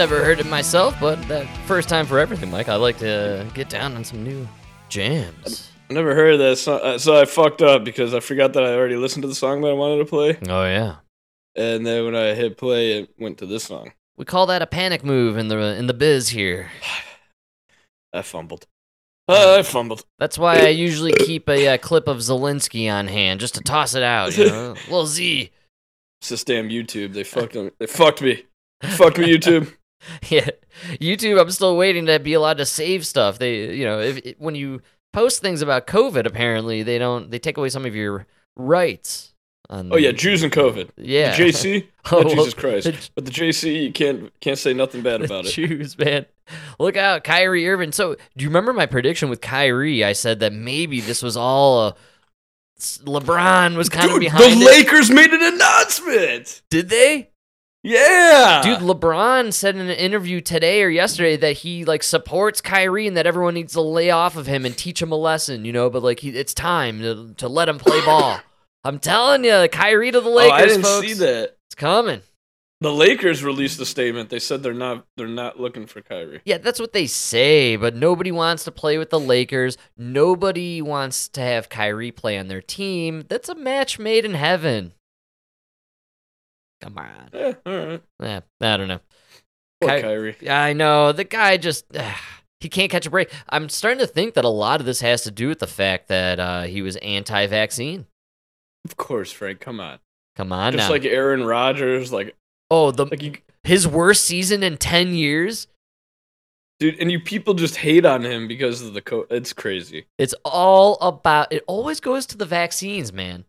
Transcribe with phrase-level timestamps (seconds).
[0.00, 0.16] It's all right.
[0.16, 2.68] Never heard it myself, but that first time for everything, Mike.
[2.68, 4.46] I like to get down on some new
[4.88, 5.70] jams.
[5.90, 8.62] I never heard of that song, uh, so I fucked up because I forgot that
[8.64, 10.96] I already listened to the song that I wanted to play, Oh yeah,
[11.56, 13.92] and then when I hit play, it went to this song.
[14.16, 16.70] we call that a panic move in the in the biz here.
[18.12, 18.66] I fumbled.
[19.28, 20.04] Uh, I fumbled.
[20.18, 23.94] That's why I usually keep a, uh clip of Zelensky on hand just to toss
[23.94, 24.36] it out.
[24.36, 25.50] You know, little Z.
[26.20, 27.12] It's this damn YouTube.
[27.14, 27.52] They fucked.
[27.54, 28.44] them- They fucked me.
[28.82, 29.72] Fuck me, YouTube.
[30.30, 30.48] Yeah,
[30.94, 31.40] YouTube.
[31.40, 33.38] I'm still waiting to be allowed to save stuff.
[33.38, 34.80] They, you know, if when you
[35.12, 37.30] post things about COVID, apparently they don't.
[37.30, 39.34] They take away some of your rights.
[39.70, 40.90] On Oh yeah, Jews and COVID.
[40.96, 41.36] yeah.
[41.36, 41.86] The JC.
[42.10, 42.86] Oh, Oh, Jesus Christ.
[42.86, 45.50] the- But the JC, you can't can't say nothing bad about it.
[45.52, 46.24] Jews, man.
[46.78, 47.92] Look out, Kyrie Irving.
[47.92, 50.02] So, do you remember my prediction with Kyrie?
[50.04, 51.94] I said that maybe this was all a.
[52.80, 54.64] LeBron was kind of Dude, behind the it.
[54.64, 56.62] Lakers made an announcement.
[56.70, 57.30] Did they?
[57.84, 63.06] Yeah, Dude, LeBron said in an interview today or yesterday that he like supports Kyrie
[63.06, 65.72] and that everyone needs to lay off of him and teach him a lesson, you
[65.72, 65.88] know.
[65.88, 68.40] But like, he, it's time to, to let him play ball.
[68.84, 71.06] I'm telling you, Kyrie to the Lakers, oh, I didn't folks.
[71.06, 71.56] see that.
[71.66, 72.22] It's coming.
[72.80, 74.30] The Lakers released a statement.
[74.30, 76.40] They said they're not they're not looking for Kyrie.
[76.44, 79.76] Yeah, that's what they say, but nobody wants to play with the Lakers.
[79.96, 83.24] Nobody wants to have Kyrie play on their team.
[83.28, 84.92] That's a match made in heaven.
[86.80, 87.30] Come on.
[87.32, 88.02] Yeah, all right.
[88.22, 89.00] Eh, I don't know.
[89.80, 90.48] Poor Ky- Kyrie.
[90.48, 91.84] I know the guy just
[92.60, 93.30] he can't catch a break.
[93.48, 96.08] I'm starting to think that a lot of this has to do with the fact
[96.08, 98.06] that uh, he was anti-vaccine.
[98.84, 99.60] Of course, Frank.
[99.60, 99.98] Come on.
[100.36, 100.92] Come on Just now.
[100.92, 102.36] like Aaron Rodgers, like
[102.70, 103.32] oh, the like you,
[103.64, 105.66] his worst season in ten years.
[106.78, 109.26] dude, and you people just hate on him because of the co.
[109.30, 110.06] It's crazy.
[110.16, 111.52] It's all about.
[111.52, 113.44] It always goes to the vaccines, man.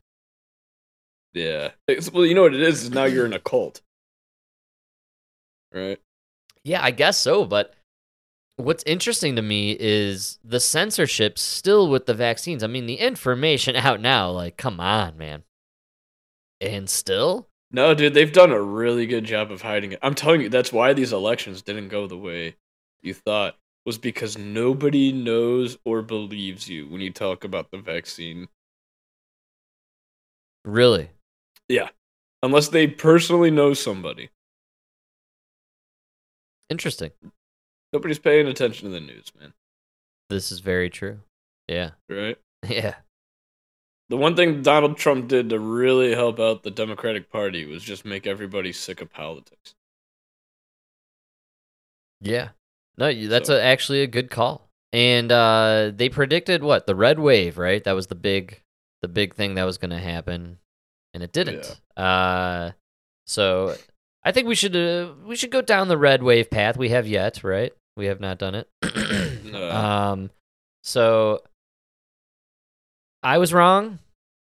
[1.34, 1.72] Yeah.
[1.88, 2.84] It's, well, you know what it is.
[2.84, 3.82] Is now you're in a cult,
[5.74, 6.00] right?
[6.64, 7.46] Yeah, I guess so.
[7.46, 7.74] But
[8.58, 12.64] what's interesting to me is the censorship still with the vaccines.
[12.64, 14.30] I mean, the information out now.
[14.32, 15.44] Like, come on, man.
[16.62, 20.00] And still, No, dude, they've done a really good job of hiding it.
[20.02, 22.56] I'm telling you, that's why these elections didn't go the way
[23.02, 23.58] you thought.
[23.86, 28.48] Was because nobody knows or believes you when you talk about the vaccine.
[30.66, 31.10] really,
[32.42, 34.30] Unless they personally know somebody.
[36.70, 37.12] interesting.
[37.92, 39.54] Nobody's paying attention to the news, man.
[40.30, 41.20] This is very true.
[41.68, 41.92] Yeah.
[42.10, 42.38] Right?
[42.68, 42.96] Yeah.
[44.10, 48.06] The one thing Donald Trump did to really help out the Democratic Party was just
[48.06, 49.76] make everybody sick of politics.
[52.22, 52.50] Yeah.
[52.98, 54.68] No, that's So- a, actually a good call.
[54.92, 57.84] And uh, they predicted what the red wave, right?
[57.84, 58.62] That was the big,
[59.04, 60.58] the big thing that was going to happen,
[61.14, 61.80] and it didn't.
[61.98, 62.72] Uh,
[63.26, 63.76] so
[64.24, 66.78] I think we should uh, we should go down the red wave path.
[66.78, 67.74] We have yet, right?
[67.96, 68.70] We have not done it.
[69.50, 69.72] No.
[69.72, 70.30] um,
[70.84, 71.42] so
[73.24, 73.98] I was wrong.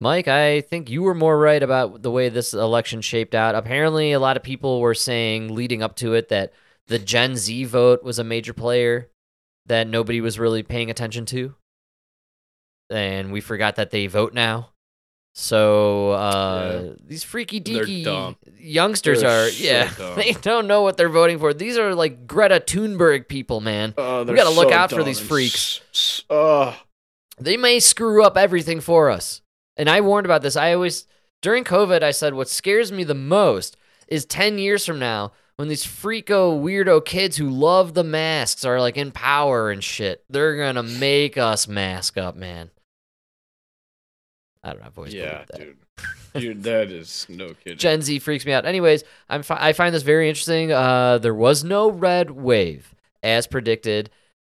[0.01, 3.55] Mike, I think you were more right about the way this election shaped out.
[3.55, 6.51] Apparently, a lot of people were saying leading up to it that
[6.87, 9.09] the Gen Z vote was a major player
[9.67, 11.55] that nobody was really paying attention to.
[12.89, 14.71] And we forgot that they vote now.
[15.33, 16.93] So uh, Yeah.
[17.07, 21.53] these freaky deaky youngsters They're are so yeah they don't know what they're voting for.
[21.53, 23.93] These are like Greta Thunberg people, man.
[23.97, 25.81] Oh, they're gotta look out for these freaks.
[25.93, 26.77] s- Oh,
[27.39, 29.41] They may screw up everything for us.
[29.77, 30.55] And I warned about this.
[30.57, 31.07] I always
[31.41, 33.77] during COVID I said what scares me the most
[34.09, 38.79] is 10 years from now when these freako weirdo kids who love the masks are
[38.81, 40.23] like in power and shit.
[40.29, 42.71] They're going to make us mask up, man.
[44.63, 44.87] I don't know.
[44.87, 45.57] I've always yeah, that.
[45.59, 45.77] dude.
[46.35, 47.77] Dude, that is no kidding.
[47.77, 48.65] Gen Z freaks me out.
[48.65, 50.71] Anyways, I'm fi- I find this very interesting.
[50.71, 54.11] Uh, there was no red wave as predicted,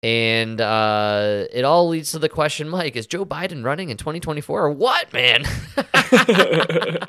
[0.03, 4.65] and uh, it all leads to the question, Mike: Is Joe Biden running in 2024
[4.65, 5.45] or what, man?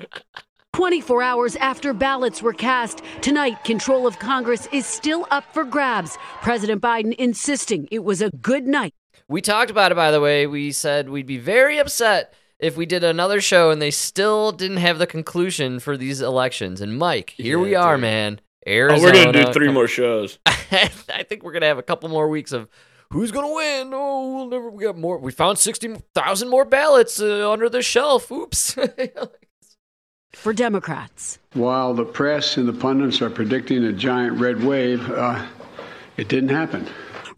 [0.73, 6.17] 24 hours after ballots were cast, tonight control of Congress is still up for grabs.
[6.41, 8.94] President Biden insisting it was a good night.
[9.27, 10.47] we talked about it, by the way.
[10.47, 14.77] We said we'd be very upset if we did another show and they still didn't
[14.77, 16.79] have the conclusion for these elections.
[16.79, 18.01] And Mike, here we are, dude.
[18.01, 18.41] man.
[18.67, 20.39] oh, we're gonna do three more shows.
[20.45, 22.69] I think we're gonna have a couple more weeks of
[23.11, 23.91] who's gonna win.
[23.93, 24.69] Oh, we'll never.
[24.69, 25.17] We got more.
[25.17, 28.31] We found sixty thousand more ballots uh, under the shelf.
[28.31, 28.77] Oops.
[30.33, 31.39] For Democrats.
[31.53, 35.45] While the press and the pundits are predicting a giant red wave, uh,
[36.15, 36.87] it didn't happen.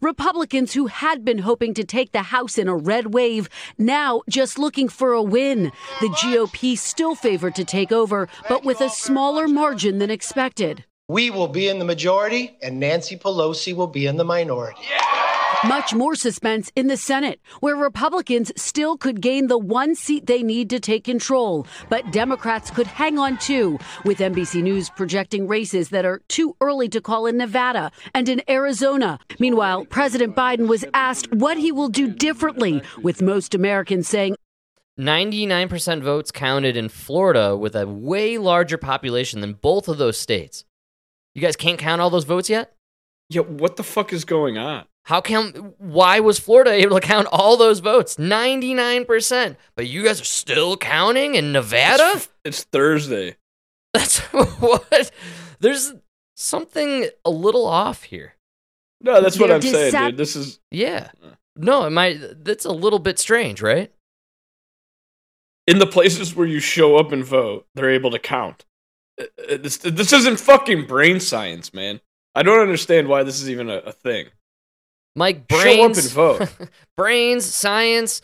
[0.04, 3.48] Republicans who had been hoping to take the House in a red wave
[3.78, 5.72] now just looking for a win.
[6.02, 10.84] The GOP still favored to take over, but with a smaller margin than expected.
[11.08, 14.82] We will be in the majority, and Nancy Pelosi will be in the minority.
[15.66, 20.42] Much more suspense in the Senate, where Republicans still could gain the one seat they
[20.42, 25.88] need to take control, but Democrats could hang on too, with NBC News projecting races
[25.88, 29.18] that are too early to call in Nevada and in Arizona.
[29.38, 34.36] Meanwhile, President Biden was asked what he will do differently, with most Americans saying
[35.00, 40.66] 99% votes counted in Florida with a way larger population than both of those states.
[41.34, 42.76] You guys can't count all those votes yet?
[43.30, 44.84] Yeah, what the fuck is going on?
[45.04, 48.16] How come why was Florida able to count all those votes?
[48.16, 49.56] 99%.
[49.76, 52.12] But you guys are still counting in Nevada?
[52.14, 53.36] It's, it's Thursday.
[53.94, 55.10] That's what
[55.60, 55.92] there's
[56.36, 58.34] something a little off here.
[59.00, 60.16] No, that's what They're I'm saying, dissap- dude.
[60.16, 61.10] This is Yeah.
[61.54, 63.92] No, it might that's a little bit strange, right?
[65.66, 68.64] in the places where you show up and vote, they're able to count.
[69.20, 72.00] Uh, uh, This, this isn't fucking brain science, man.
[72.34, 74.26] I don't understand why this is even a, a thing.
[75.16, 76.48] Mike Show up brains and vote.
[76.96, 78.20] brains, science,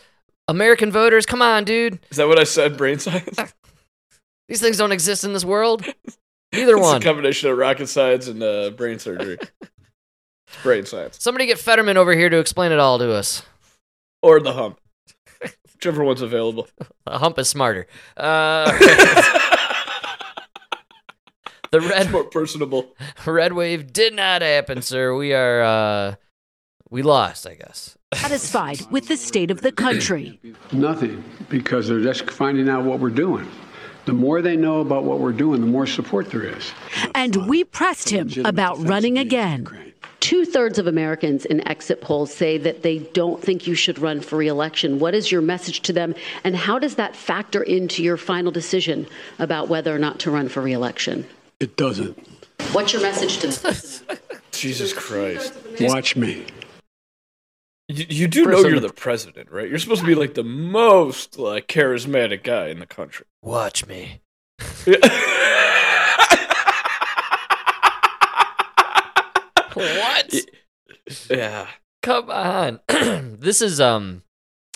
[0.49, 1.99] American voters, come on, dude.
[2.11, 2.77] Is that what I said?
[2.77, 3.39] Brain science?
[4.49, 5.85] These things don't exist in this world.
[6.53, 6.97] Either it's one.
[6.97, 9.39] a combination of rocket science and uh, brain surgery.
[9.41, 11.23] it's brain science.
[11.23, 13.43] Somebody get Fetterman over here to explain it all to us.
[14.23, 14.81] Or the hump.
[15.75, 16.67] Whichever one's available.
[17.07, 17.87] A hump is smarter.
[18.17, 18.71] Uh,
[21.71, 22.93] the It's red more personable.
[23.25, 25.15] red wave did not happen, sir.
[25.15, 26.15] We are uh,
[26.91, 27.97] we lost, I guess.
[28.13, 30.41] satisfied with the state of the country.
[30.73, 33.49] Nothing, because they're just finding out what we're doing.
[34.07, 36.73] The more they know about what we're doing, the more support there is.
[37.15, 39.69] And we pressed him about running again.
[40.19, 44.21] Two thirds of Americans in exit polls say that they don't think you should run
[44.21, 44.99] for reelection.
[44.99, 46.15] What is your message to them,
[46.45, 49.07] and how does that factor into your final decision
[49.39, 51.27] about whether or not to run for reelection?
[51.61, 52.19] It doesn't.
[52.73, 54.19] What's your message to them?
[54.51, 55.55] Jesus Christ.
[55.81, 56.47] Watch me.
[57.91, 59.69] You, you do know you're the president, right?
[59.69, 63.27] You're supposed to be like the most like charismatic guy in the country.
[63.43, 64.21] Watch me.
[69.75, 70.35] What?
[71.31, 71.67] yeah.
[72.03, 72.81] Come on.
[72.89, 74.23] this is um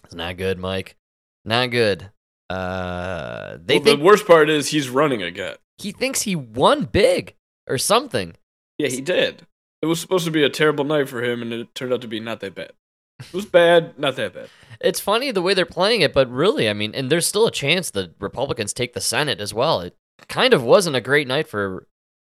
[0.04, 0.96] it's not good, Mike.
[1.44, 2.10] Not good.
[2.50, 5.56] Uh they Well, think the worst part is he's running again.
[5.78, 7.34] he thinks he won big
[7.68, 8.34] or something.
[8.78, 9.46] Yeah, he did.
[9.82, 12.08] It was supposed to be a terrible night for him, and it turned out to
[12.08, 12.72] be not that bad.
[13.20, 14.48] It was bad, not that bad.
[14.80, 17.50] It's funny the way they're playing it, but really, I mean, and there's still a
[17.52, 19.80] chance the Republicans take the Senate as well.
[19.80, 19.96] It
[20.28, 21.86] kind of wasn't a great night for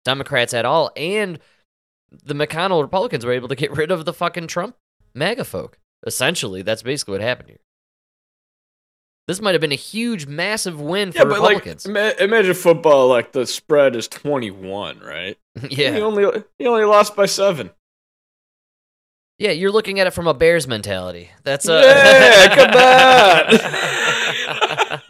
[0.05, 1.39] Democrats at all, and
[2.23, 4.75] the McConnell Republicans were able to get rid of the fucking Trump
[5.13, 5.77] MAGA folk.
[6.05, 7.59] Essentially, that's basically what happened here.
[9.27, 11.85] This might have been a huge, massive win for Yeah, but Republicans.
[11.85, 13.09] ima- imagine football.
[13.09, 15.37] Like the spread is twenty-one, right?
[15.69, 17.71] yeah, He only he only lost by seven.
[19.39, 21.29] Yeah, you're looking at it from a Bears mentality.
[21.43, 22.55] That's uh, Yeah,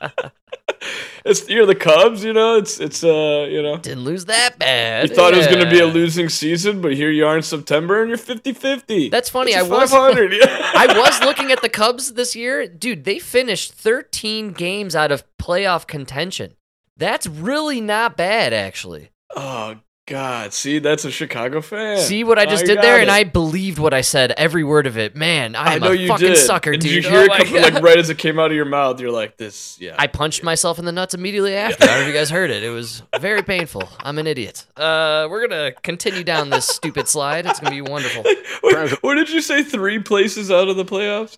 [0.01, 0.31] come on.
[1.25, 2.57] it's you're the Cubs, you know.
[2.57, 3.77] It's it's uh you know.
[3.77, 5.09] Didn't lose that bad.
[5.09, 7.43] You thought it was going to be a losing season, but here you are in
[7.43, 9.11] September and you're 50-50.
[9.11, 12.67] That's funny, It's I was- I was looking at the Cubs this year.
[12.67, 16.53] Dude, they finished 13 games out of playoff contention.
[16.95, 19.11] That's really not bad, actually.
[19.35, 19.75] Oh
[20.07, 20.53] God!
[20.53, 21.97] See, that's a Chicago fan.
[21.99, 22.95] See what I Oh, just you did there?
[22.97, 23.11] got And.
[23.11, 25.15] I believed what I said, every word of it.
[25.15, 26.37] Man, I I am know a you fucking did.
[26.37, 27.03] sucker, and dude.
[27.03, 28.99] Did you hear Oh it come, like right as it came out of your mouth?
[29.01, 29.95] You're like, this, yeah.
[29.99, 31.83] I punched myself in the nuts immediately after.
[31.83, 32.63] I don't know if you guys heard it.
[32.63, 33.83] It was very painful.
[33.99, 34.65] I'm an idiot.
[34.77, 37.45] Uh, we're gonna continue down this stupid slide.
[37.45, 38.23] It's gonna be wonderful.
[38.61, 39.61] what, what did you say?
[39.61, 41.37] Three places out of the playoffs?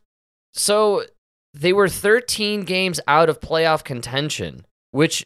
[0.53, 1.05] So
[1.55, 5.25] they were 13 games out of playoff contention, which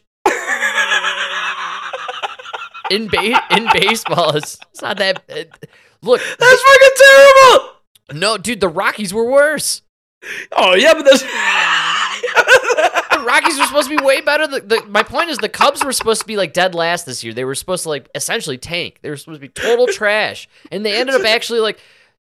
[2.90, 5.22] in ba- in baseball is it's not that.
[5.28, 5.50] It,
[6.02, 7.70] look, That's fucking terrible.
[8.20, 9.82] no, dude, the Rockies were worse.
[10.52, 11.22] Oh yeah, but that's.
[13.14, 14.46] The Rockies were supposed to be way better.
[14.46, 17.22] The, the, my point is, the Cubs were supposed to be like dead last this
[17.22, 17.32] year.
[17.32, 18.98] They were supposed to like essentially tank.
[19.02, 21.78] They were supposed to be total trash, and they ended up actually like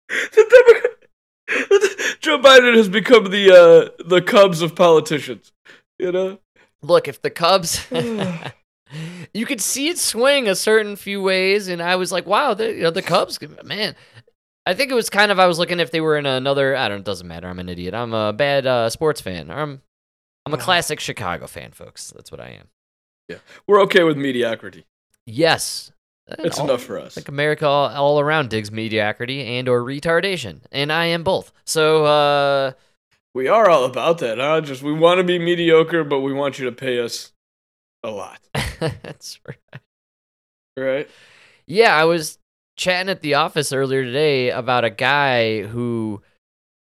[0.09, 0.91] The
[1.49, 5.53] Democrat- Joe Biden has become the uh, the Cubs of politicians.
[5.99, 6.39] You know.
[6.83, 7.85] look if the Cubs.
[9.35, 12.73] you could see it swing a certain few ways, and I was like, wow, the,
[12.73, 13.95] you know, the Cubs, man.
[14.67, 16.77] I think it was kind of I was looking if they were in another.
[16.77, 16.99] I don't.
[16.99, 17.49] It doesn't matter.
[17.49, 17.95] I'm an idiot.
[17.95, 19.51] I'm a bad uh, sports fan.
[19.51, 19.81] I'm
[20.47, 22.11] I'm a classic Chicago fan, folks.
[22.15, 22.69] That's what I am.
[23.29, 24.85] Yeah, we're okay with mediocrity.
[25.27, 25.93] Yes,
[26.39, 27.13] It's All- enough for us.
[27.13, 31.53] I think America all, all around digs mediocrity and or retardation, and I am both.
[31.65, 32.73] So uh,
[33.35, 34.61] We are all about that, huh?
[34.61, 37.33] Just we want to be mediocre, but we want you to pay us
[38.03, 38.41] a lot,
[38.81, 39.83] that's right.
[40.77, 41.09] right?
[41.67, 42.39] Yeah, I was
[42.77, 46.23] chatting at the office earlier today about a guy who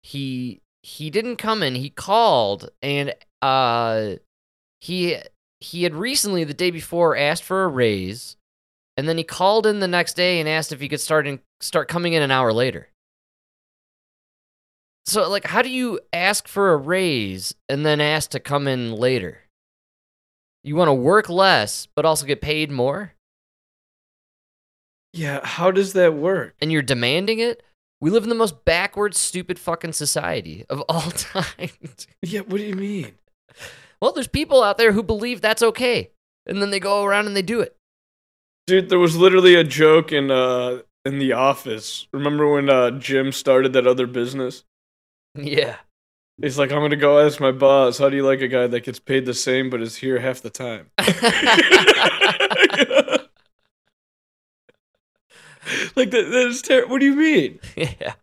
[0.02, 1.74] he he didn't come in.
[1.74, 4.14] He called and uh
[4.80, 5.18] he
[5.60, 8.36] he had recently the day before asked for a raise
[8.96, 11.40] and then he called in the next day and asked if he could start in,
[11.60, 12.88] start coming in an hour later.
[15.04, 18.92] So like how do you ask for a raise and then ask to come in
[18.92, 19.47] later?
[20.68, 23.14] You want to work less but also get paid more?
[25.14, 26.54] Yeah, how does that work?
[26.60, 27.62] and you're demanding it,
[28.02, 31.70] we live in the most backward, stupid fucking society of all time.
[32.22, 33.14] Yeah, what do you mean?
[34.02, 36.10] well, there's people out there who believe that's okay,
[36.44, 37.74] and then they go around and they do it.
[38.66, 42.06] Dude, there was literally a joke in uh in the office.
[42.12, 44.64] Remember when uh Jim started that other business?
[45.34, 45.76] Yeah.
[46.40, 48.80] He's like, I'm gonna go ask my boss, how do you like a guy that
[48.84, 50.90] gets paid the same but is here half the time?
[55.96, 56.90] like that, that is terrible.
[56.92, 57.58] What do you mean?
[57.76, 58.14] yeah.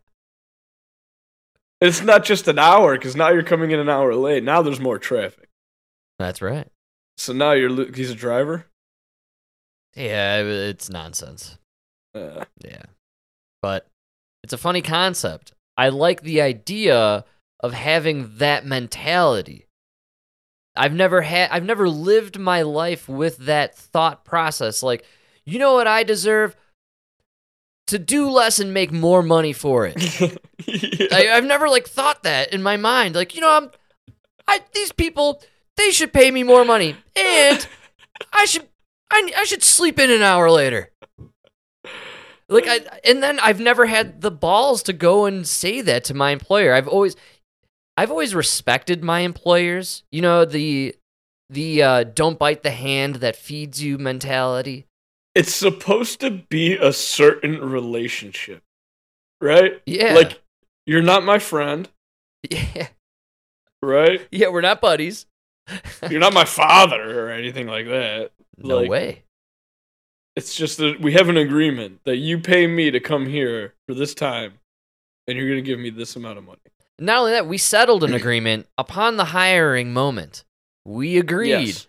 [1.80, 4.42] It's not just an hour because now you're coming in an hour late.
[4.42, 5.48] Now there's more traffic.
[6.18, 6.68] That's right.
[7.18, 8.66] So now you're lo- he's a driver.
[9.94, 11.58] Yeah, it's nonsense.
[12.14, 12.82] Uh, Yeah.
[13.62, 13.86] But
[14.42, 15.52] it's a funny concept.
[15.76, 17.24] I like the idea
[17.60, 19.66] of having that mentality.
[20.76, 25.04] I've never had I've never lived my life with that thought process like,
[25.44, 26.56] you know what I deserve?
[27.88, 30.20] To do less and make more money for it.
[30.20, 31.06] yeah.
[31.12, 33.14] I, I've never like thought that in my mind.
[33.14, 33.70] Like, you know, I'm
[34.48, 35.42] I these people,
[35.76, 36.96] they should pay me more money.
[37.14, 37.66] And
[38.32, 38.68] I should
[39.10, 40.90] I, I should sleep in an hour later.
[42.48, 46.14] Like I and then I've never had the balls to go and say that to
[46.14, 46.74] my employer.
[46.74, 47.16] I've always
[47.96, 50.02] I've always respected my employers.
[50.12, 50.94] You know, the
[51.50, 54.86] the uh, don't bite the hand that feeds you mentality.
[55.34, 58.62] it's supposed to be a certain relationship,
[59.40, 59.80] right?
[59.86, 60.14] Yeah.
[60.14, 60.40] Like
[60.86, 61.88] you're not my friend,
[62.50, 62.88] Yeah.
[63.82, 64.26] right?
[64.32, 65.26] Yeah, we're not buddies.
[66.10, 68.30] You're not my father or anything like that.
[68.56, 69.22] no Like, way.
[70.36, 73.94] It's just that we have an agreement that you pay me to come here for
[73.94, 74.54] this time,
[75.26, 76.60] and you're gonna give me this amount of money.
[76.98, 80.44] Not only that, we settled an agreement upon the hiring moment.
[80.84, 81.48] We agreed.
[81.50, 81.86] Yes.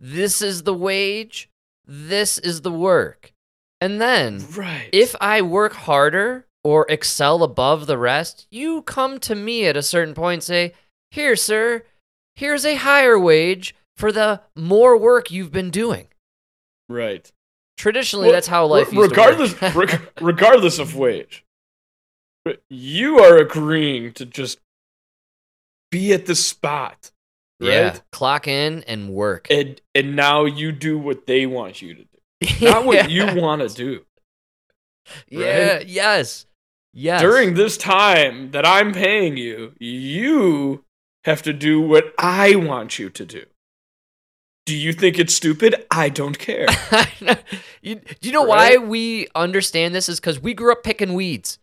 [0.00, 1.48] This is the wage,
[1.86, 3.32] this is the work.
[3.80, 4.88] And then, Right.
[4.92, 9.82] if I work harder or excel above the rest, you come to me at a
[9.82, 10.72] certain point and say,
[11.10, 11.84] Here, sir,
[12.34, 16.08] here's a higher wage for the more work you've been doing.
[16.88, 17.30] right.
[17.78, 19.92] Traditionally, Well, that's how life re- regardless to work.
[19.92, 21.44] reg- regardless of wage.
[22.46, 24.60] But You are agreeing to just
[25.90, 27.10] be at the spot,
[27.60, 27.68] right?
[27.68, 29.48] Yeah, clock in and work.
[29.50, 33.68] And and now you do what they want you to do, not what you want
[33.68, 34.04] to do.
[35.28, 36.46] Yeah, yes.
[36.92, 37.20] Yes.
[37.20, 40.84] During this time that I'm paying you, you
[41.24, 43.44] have to do what I want you to do.
[44.66, 45.84] Do you think it's stupid?
[45.90, 46.68] I don't care.
[47.82, 50.08] you, do you know why we understand this?
[50.08, 51.58] Is because we grew up picking weeds.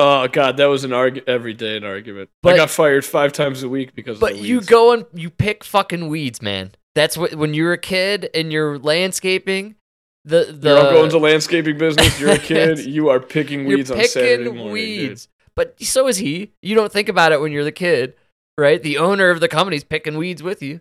[0.00, 2.30] Oh god, that was an arg- everyday an argument.
[2.42, 5.30] But- I got fired five times a week because of But you go and you
[5.30, 6.72] pick fucking weeds, man.
[6.96, 9.76] That's what when you're a kid and you're landscaping.
[10.24, 12.18] The the Your uncle owns a landscaping business.
[12.20, 12.80] You're a kid.
[12.80, 14.84] you are picking you're weeds on Saturday picking morning.
[14.84, 15.08] dude.
[15.10, 15.28] weeds.
[15.54, 16.52] But so is he.
[16.62, 18.14] You don't think about it when you're the kid,
[18.58, 18.82] right?
[18.82, 20.80] The owner of the company's picking weeds with you.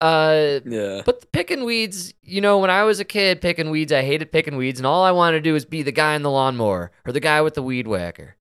[0.00, 1.02] Uh, Yeah.
[1.04, 4.32] But the picking weeds, you know, when I was a kid picking weeds, I hated
[4.32, 6.90] picking weeds, and all I wanted to do was be the guy in the lawnmower
[7.06, 8.36] or the guy with the weed whacker.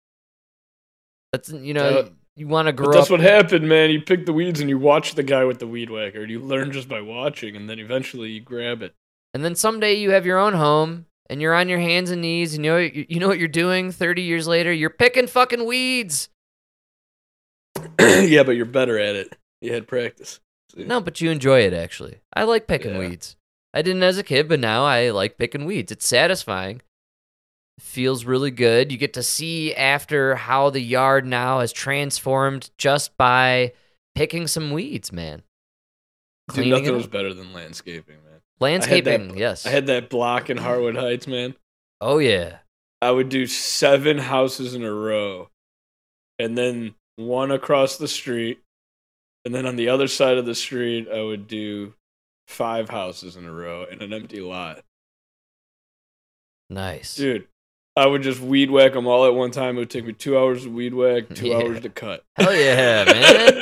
[1.36, 2.10] That's you know, Yeah.
[2.38, 3.90] you want to grow that's what happened, man.
[3.90, 6.22] You pick the weeds and you watch the guy with the weed whacker.
[6.22, 8.94] And you learn just by watching, and then eventually you grab it.
[9.34, 12.54] and then someday you have your own home, and you're on your hands and knees,
[12.56, 13.92] and you know you, you know what you're doing.
[13.92, 16.30] Thirty years later, you're picking fucking weeds.
[18.00, 19.36] yeah, but you're better at it.
[19.62, 20.40] You had practice.
[20.74, 20.84] See?
[20.86, 22.20] No, but you enjoy it actually.
[22.34, 23.00] I like picking Yeah.
[23.00, 23.36] weeds.
[23.74, 25.92] I didn't as a kid, but now I like picking weeds.
[25.92, 26.82] It's satisfying.
[27.80, 28.92] Feels really good.
[28.92, 33.74] You get to see after how the yard now has transformed just by
[34.16, 35.44] picking some weeds, man.
[36.54, 38.40] Dude, nothing was better than landscaping, man.
[38.60, 39.66] Landscaping, that- yes.
[39.66, 41.56] I had that block in Harwood Heights, man.
[42.02, 42.60] oh yeah.
[43.02, 45.50] I would do seven houses in a row,
[46.40, 48.60] and then one across the street,
[49.44, 51.94] and then on the other side of the street, I would do
[52.48, 54.84] five houses in a row in an empty lot.
[56.70, 57.16] Nice.
[57.16, 57.48] Dude,
[57.98, 59.76] I would just weed whack them all at one time.
[59.78, 61.58] It would take me two hours to weed whack, two Yeah.
[61.58, 62.24] hours to cut.
[62.36, 63.62] Hell yeah, man.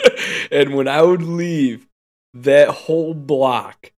[0.52, 1.88] and when I would leave,
[2.34, 3.92] that whole block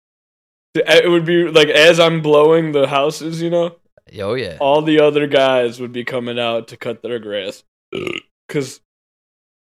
[0.74, 3.76] It would be like as I'm blowing the houses, you know,
[4.18, 4.56] Oh yeah.
[4.60, 7.62] all the other guys would be coming out to cut their grass
[8.48, 8.80] because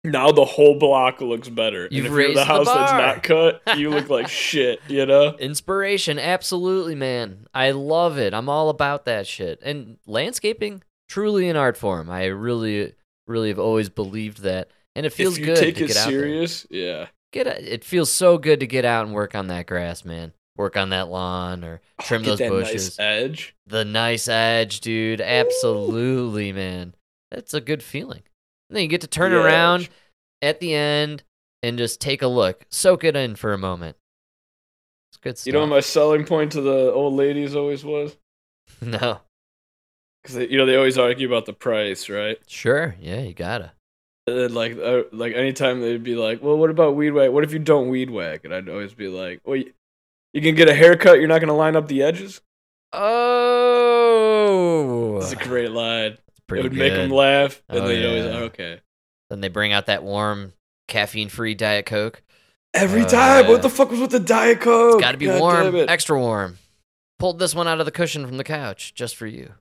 [0.03, 1.88] now the whole block looks better.
[1.91, 4.79] You've and if you're the the house that's not cut, you look like shit.
[4.88, 5.36] You know.
[5.38, 7.48] Inspiration, absolutely, man.
[7.53, 8.33] I love it.
[8.33, 9.60] I'm all about that shit.
[9.63, 12.10] And landscaping, truly an art form.
[12.10, 12.93] I really,
[13.27, 14.69] really have always believed that.
[14.95, 16.19] And it feels good take to it get out there.
[16.22, 17.07] serious, yeah.
[17.31, 20.33] Get a, it feels so good to get out and work on that grass, man.
[20.55, 23.00] Work on that lawn or trim Oh, those bushes.
[23.00, 23.55] nice edge.
[23.65, 25.19] the nice edge, dude.
[25.19, 26.93] Absolutely, man.
[27.31, 28.22] That's a good feeling.
[28.74, 29.88] And then you get to turn around
[30.42, 31.22] at the end
[31.62, 33.98] and just take a look, soak it in for a moment.
[35.12, 35.46] It's good stuff.
[35.46, 38.18] You know what my selling point to the old ladies always was?
[38.82, 39.20] no,
[40.24, 42.39] Because you know they always argue about the price, right?
[42.48, 43.74] sure, yeah, you gotta.
[44.25, 47.30] And like, uh, like anytime they'd be like, "Well, what about weed whack?
[47.32, 49.72] What if you don't weed whack?" And I'd always be like, "Well, you,
[50.34, 51.20] you can get a haircut.
[51.20, 52.42] You're not gonna line up the edges."
[53.84, 56.18] Oh, That's a great line.
[56.53, 56.79] Pretty it would good.
[56.79, 58.38] make them laugh, and Oh, they always yeah.
[58.38, 58.79] are okay.
[59.29, 60.53] Then they bring out that warm,
[60.88, 62.22] caffeine-free Diet Coke.
[62.74, 63.48] Every Oh, time.
[63.48, 64.95] What the fuck was with the diet coke?
[64.95, 66.57] It's got to be God warm, extra warm.
[67.19, 69.53] Pulled this one out of the cushion from the couch just for you.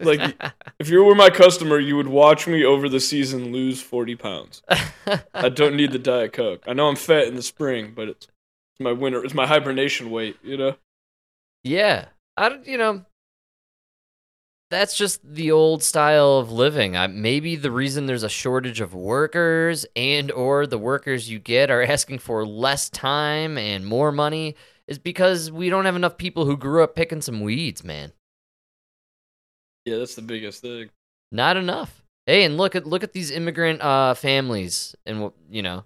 [0.00, 0.34] Like,
[0.78, 4.62] if you were my customer, you would watch me over the season lose forty pounds.
[5.34, 6.62] I don't need the diet coke.
[6.66, 9.22] I know I'm fat in the spring, but it's, it's my winter.
[9.24, 10.36] It's my hibernation weight.
[10.42, 10.76] You know.
[11.64, 13.04] Yeah, I don't- you know
[14.70, 16.96] that's just the old style of living.
[16.96, 21.70] I, maybe the reason there's a shortage of workers and or the workers you get
[21.70, 24.56] are asking for less time and more money
[24.86, 28.12] is because we don't have enough people who grew up picking some weeds, man.
[29.84, 30.90] Yeah, that's the biggest thing.
[31.30, 32.02] Not enough.
[32.26, 35.84] Hey, and look at look at these immigrant uh families and what you know.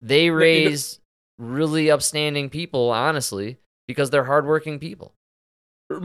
[0.00, 1.00] They raise
[1.38, 5.12] really upstanding people, honestly, because they're hardworking people.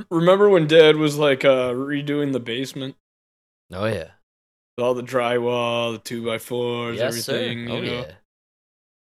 [0.09, 2.95] Remember when Dad was like uh, redoing the basement,
[3.73, 4.11] Oh yeah.
[4.77, 7.35] with all the drywall, the two by fours, Yes, sir.
[7.35, 7.71] everything.
[7.71, 8.11] Oh you know, yeah.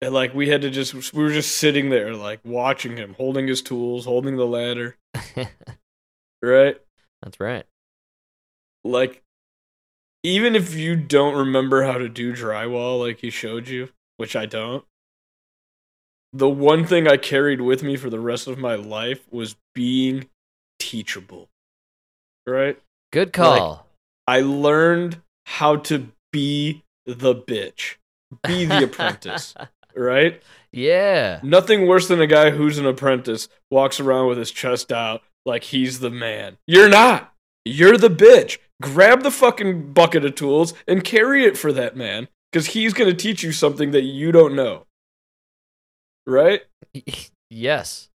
[0.01, 3.47] and like we had to just we were just sitting there like watching him, holding
[3.47, 4.97] his tools, holding the ladder,
[6.41, 6.77] right?
[7.21, 7.65] That's right.
[8.85, 9.23] Like,
[10.23, 14.45] even if you don't remember how to do drywall like he showed you, which I
[14.45, 14.85] don't,
[16.33, 20.29] the one thing I carried with me for the rest of my life was being
[20.83, 21.49] teachable.
[22.45, 22.77] Right?
[23.13, 23.87] Good call.
[24.27, 27.95] I learned how to be the bitch,
[28.45, 29.55] be the apprentice.
[29.95, 30.41] Right?
[30.71, 31.39] yeah.
[31.43, 35.65] Nothing worse than a guy who's an apprentice walks around with his chest out like
[35.65, 36.57] he's the man.
[36.65, 37.31] You're not.
[37.63, 38.57] You're the bitch.
[38.81, 43.07] Grab the fucking bucket of tools and carry it for that man because he's going
[43.07, 44.87] to teach you something that you don't know.
[46.25, 46.63] Right?
[47.51, 48.09] yes.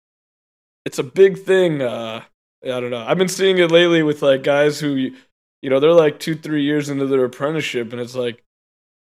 [0.85, 1.83] It's a big thing.
[1.83, 2.22] Uh,
[2.64, 3.05] I don't know.
[3.07, 6.64] I've been seeing it lately with like guys who, you know, they're like two, three
[6.64, 8.42] years into their apprenticeship, and it's like,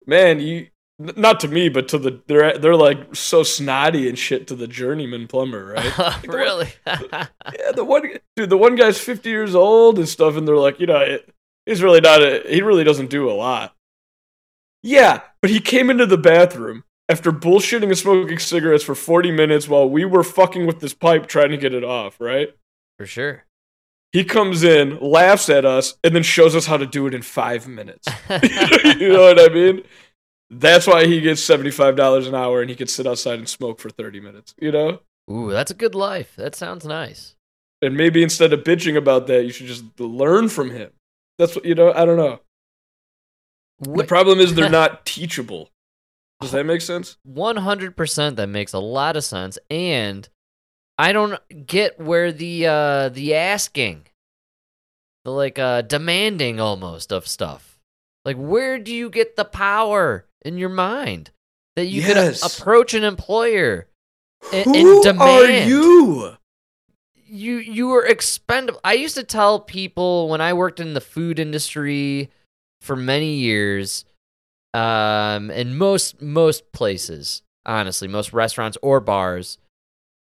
[0.08, 4.48] man, you not to me, but to the they're they're like so snotty and shit
[4.48, 6.24] to the journeyman plumber, right?
[6.28, 6.70] really?
[7.08, 8.04] Yeah, the one
[8.36, 11.30] dude, the one guy's fifty years old and stuff, and they're like, you know, it,
[11.66, 13.76] he's really not a, he really doesn't do a lot.
[14.84, 19.68] Yeah, but he came into the bathroom after bullshitting and smoking cigarettes for forty minutes
[19.68, 22.20] while we were fucking with this pipe trying to get it off.
[22.20, 22.56] Right?
[22.98, 23.46] For sure.
[24.12, 27.22] He comes in, laughs at us, and then shows us how to do it in
[27.22, 28.08] five minutes.
[28.30, 29.84] you know what I mean?
[30.50, 33.50] That's why he gets seventy five dollars an hour, and he can sit outside and
[33.50, 34.56] smoke for thirty minutes.
[34.58, 35.00] You know?
[35.30, 36.36] Ooh, that's a good life.
[36.38, 37.36] That sounds nice.
[37.82, 40.92] And maybe instead of bitching about that, you should just learn from him.
[41.38, 41.92] That's what you know.
[41.92, 42.40] I don't know.
[43.80, 45.72] The problem is they're not teachable.
[46.42, 47.18] Does that make sense?
[47.28, 50.28] 100% that makes a lot of sense and
[50.98, 54.08] I don't get where the uh the asking
[55.24, 57.80] the like uh demanding almost of stuff.
[58.24, 61.32] Like where do you get the power in your mind
[61.76, 62.42] that you Yes.
[62.42, 63.88] can approach an employer
[64.54, 66.38] and, Who and demand are you?
[67.28, 68.80] you you are expendable.
[68.84, 72.30] I used to tell people when I worked in the food industry
[72.82, 74.06] for many years,
[74.74, 79.58] um, in most most places, honestly, most restaurants or bars,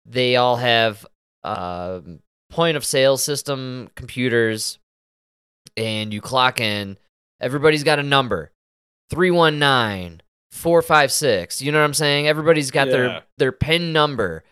[0.05, 1.05] they all have
[1.43, 4.77] um point of sale system computers,
[5.77, 6.97] and you clock in.
[7.39, 8.51] Everybody's got a number,
[9.09, 12.91] 319 456 you know what i'm saying everybody's got Yeah.
[12.93, 14.43] their their pin number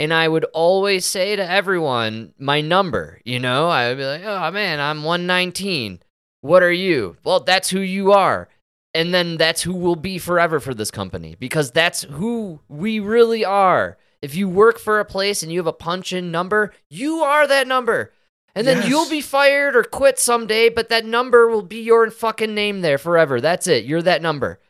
[0.00, 4.22] and I would always say to everyone my number, you know, I would be like,
[4.24, 6.00] oh man, I'm 119.
[6.40, 7.16] What are you?
[7.24, 8.48] Well, that's who you are.
[8.92, 13.44] And then that's who we'll be forever for this company because that's who we really
[13.44, 17.18] are If you work for a place and you have a punch in number, you
[17.20, 18.12] are that number.
[18.54, 18.88] And then Yes.
[18.88, 22.98] you'll be fired or quit someday, but that number will be your fucking name there
[22.98, 23.40] forever.
[23.40, 23.84] That's it.
[23.84, 24.60] You're that number.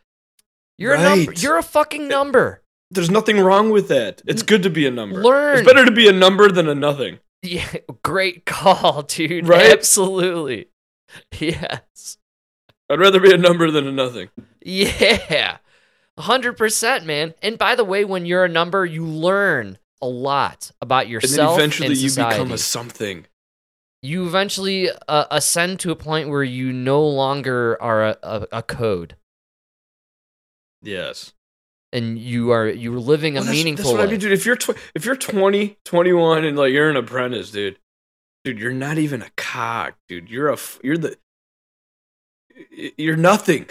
[0.79, 1.33] You're a number.
[1.35, 2.63] You're a fucking number.
[2.91, 4.23] There's nothing wrong with that.
[4.27, 5.23] It's good to be a number.
[5.23, 5.59] Learn.
[5.59, 7.19] It's better to be a number than a nothing.
[7.43, 7.67] Yeah,
[8.03, 9.47] great call, dude.
[9.49, 9.71] Right?
[9.71, 10.69] Absolutely.
[11.39, 12.19] Yes.
[12.91, 14.31] I'd rather be a number than a nothing.
[14.65, 15.59] Yeah.
[16.19, 17.35] 100%, man.
[17.43, 21.33] And by the way, when you're a number, you learn a lot about yourself.
[21.33, 23.27] And then eventually and you become a something.
[24.03, 28.63] you eventually uh, ascend to a point where you no longer are a, a, a
[28.63, 29.17] code
[30.83, 31.33] Yes.
[31.93, 34.33] and you are you're living a that's- meaningful That's what I mean, dude.
[34.33, 37.79] If you're tw- if you're 20, 21 and like you're an apprentice, dude,
[38.45, 40.29] dude, you're not even a cog, dude.
[40.29, 41.17] You're a f- you're the
[42.99, 43.71] you're nothing.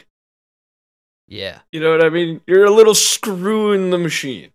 [1.28, 1.60] Yeah.
[1.72, 2.42] You know what I mean?
[2.48, 4.52] You're a little screw in the machine.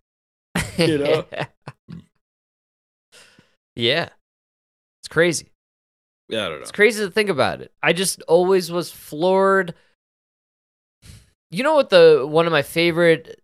[0.76, 1.24] You know?
[3.74, 4.08] yeah.
[5.00, 5.48] It's crazy.
[6.28, 6.62] Yeah, I don't know.
[6.62, 7.72] It's crazy to think about it.
[7.82, 9.74] I just always was floored.
[11.50, 13.40] You know what the one of my favorite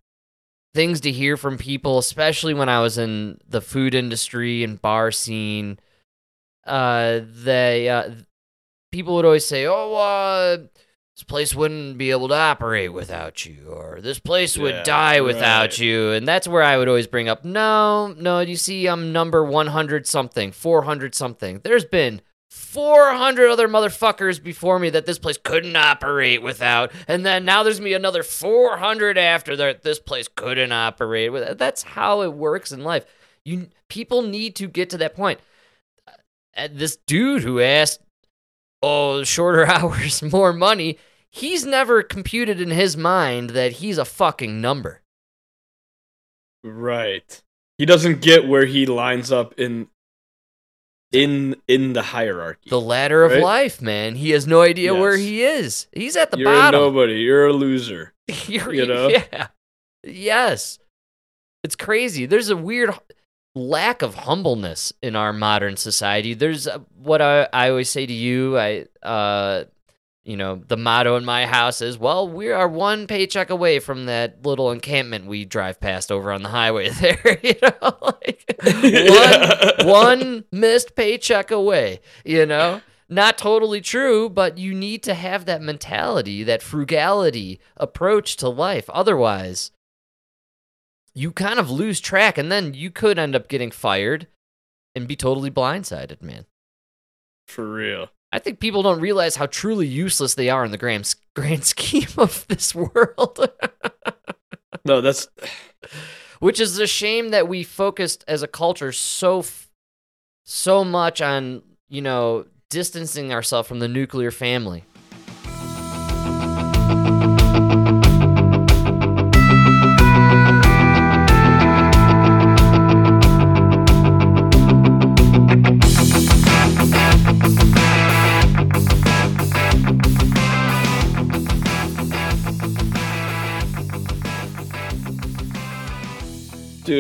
[0.75, 5.11] things to hear from people, especially when I was in the food industry and bar
[5.11, 5.79] scene,
[6.67, 8.11] uh, they uh,
[8.93, 10.59] people would always say, "Oh, uh,
[11.17, 15.21] this place wouldn't be able to operate without you," or "This place would Yeah, die
[15.21, 15.79] without right.
[15.79, 19.45] you," and that's where I would always bring up, "No, no, you see, I'm number
[19.45, 21.61] one hundred something, four hundred something.
[21.65, 26.93] There's been." 400 other motherfuckers before me that this place couldn't operate without.
[27.09, 31.59] And then now there's me another 400 after that this place couldn't operate without.
[31.59, 33.07] That's how it works in life.
[33.45, 35.41] You people need to get to that point.
[36.57, 38.01] Uh, this dude who asked,
[38.85, 40.99] "Oh, shorter hours, more money,"
[41.31, 45.01] he's never computed in his mind that he's a fucking number.
[46.63, 47.43] Right.
[47.79, 49.89] He doesn't get where he lines up in
[51.13, 52.71] in in the hierarchy.
[52.71, 53.43] The ladder of Right?
[53.43, 54.17] life, man.
[54.17, 55.87] He has no idea where he is.
[55.93, 56.81] He's at the you're bottom.
[56.81, 57.15] a nobody.
[57.21, 58.13] You're a loser.
[58.47, 59.09] You're, You know?
[59.33, 59.49] Yeah.
[60.03, 60.79] Yes.
[61.63, 62.27] It's crazy.
[62.27, 62.91] There's a weird
[63.55, 66.35] lack of humbleness in our modern society.
[66.35, 68.59] There's uh, what I, I always say to you.
[68.59, 69.65] I, uh,
[70.25, 74.07] you know, the motto in my house is, well, we are one paycheck away from
[74.07, 77.39] that little encampment we drive past over on the highway there.
[77.43, 82.81] you know, like one, one missed paycheck away, you know?
[83.07, 88.89] Not totally true, but you need to have that mentality, that frugality approach to life.
[88.89, 89.71] Otherwise,
[91.15, 94.27] you kind of lose track and then you could end up getting fired
[94.95, 96.47] and be totally blindsided, man.
[97.47, 98.09] For real.
[98.33, 102.09] I think people don't realize how truly useless they are in the grand, grand scheme
[102.19, 103.49] of this world.
[104.87, 105.29] No, that's
[106.41, 109.71] which is a shame that we focused as a culture so f-
[110.45, 114.85] so much on you know distancing ourselves from the nuclear family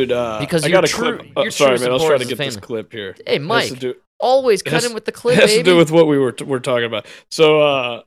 [0.08, 0.12] dude.
[0.16, 1.32] Uh, Because I got a true- clip.
[1.36, 1.90] Oh, sorry, man.
[1.90, 3.14] I was trying to get this clip here.
[3.26, 5.76] hey mike do- always cut has- in with the it clip has baby to do
[5.76, 7.06] with what we were we're talking about.
[7.30, 8.02] So, uh,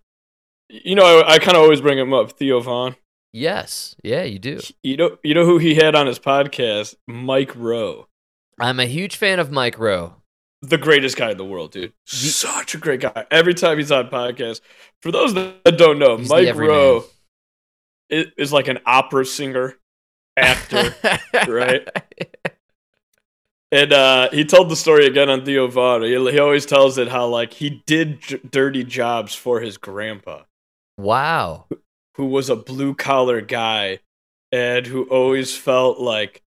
[0.69, 2.95] you know, I, I kind of always bring him up, Theo Von.
[3.33, 7.53] yes yeah you do You know, you know who he had on his podcast, Mike
[7.55, 8.07] Rowe,
[8.59, 10.15] i'm a huge fan of mike rowe
[10.63, 11.93] the greatest guy in the world, dude.
[12.07, 13.27] Such a great guy.
[13.29, 14.61] Every time he's on podcast,
[15.03, 16.55] for those that don't know, Mike.
[16.55, 17.03] Rowe
[18.09, 19.75] is, is like an opera singer,
[20.37, 20.95] actor,
[21.47, 21.87] right?
[23.71, 26.03] And uh, he told the story again on Theo Von.
[26.03, 30.43] He, he always tells it how like he did j- dirty jobs for his grandpa,
[30.97, 31.65] wow
[32.17, 33.99] who was a blue collar guy,
[34.51, 36.41] and who always felt like,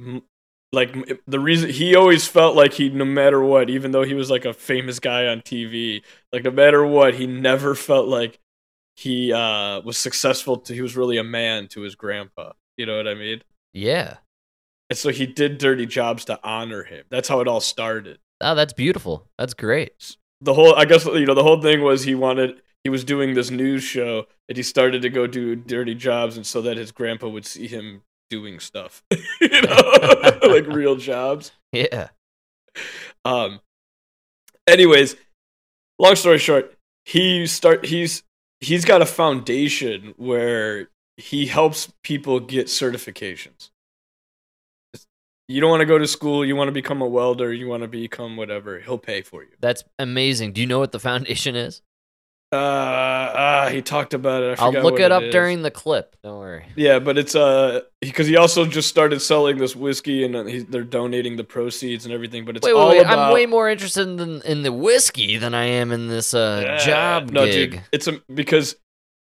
[0.00, 0.24] m-
[0.72, 0.94] like
[1.26, 4.44] the reason he always felt like he no matter what, even though he was like
[4.44, 8.40] a famous guy on TV, like no matter what, he never felt like
[8.96, 10.58] he uh, was successful.
[10.58, 12.52] To, he was really a man to his grandpa.
[12.76, 13.42] You know what I mean?
[13.72, 14.18] yeah
[14.90, 17.04] And so he did dirty jobs to honor him.
[17.10, 18.18] That's how it all started.
[18.40, 22.04] oh that's beautiful that's great The whole, I guess, you know, the whole thing was
[22.04, 25.94] he wanted, he was doing this news show and he started to go do dirty
[25.94, 29.02] jobs, and so that his grandpa would see him doing stuff,
[29.40, 31.52] you know, like real jobs.
[31.72, 32.08] yeah
[33.24, 33.60] Um.
[34.68, 35.16] Anyways,
[35.98, 38.22] long story short, he start he's
[38.60, 43.70] he's got a foundation where he helps people get certifications.
[45.48, 47.82] you don't want to go to school, you want to become a welder, you want
[47.82, 49.50] to become whatever, he'll pay for you.
[49.60, 50.52] That's amazing.
[50.52, 51.82] Do you know what the foundation is?
[52.52, 54.60] Uh, uh he talked about it.
[54.60, 55.32] I I'll look it up is.
[55.32, 56.16] during the clip.
[56.22, 56.64] Don't worry.
[56.76, 60.60] Yeah, but it's uh because he also just started selling this whiskey and uh, he,
[60.60, 62.44] they're donating the proceeds and everything.
[62.44, 63.04] But it's Wait, all wait, wait.
[63.06, 66.60] about I'm way more interested in in the whiskey than I am in this uh,
[66.64, 66.78] Yeah.
[66.78, 67.72] job no, gig.
[67.72, 67.82] dude.
[67.90, 68.76] It's a, because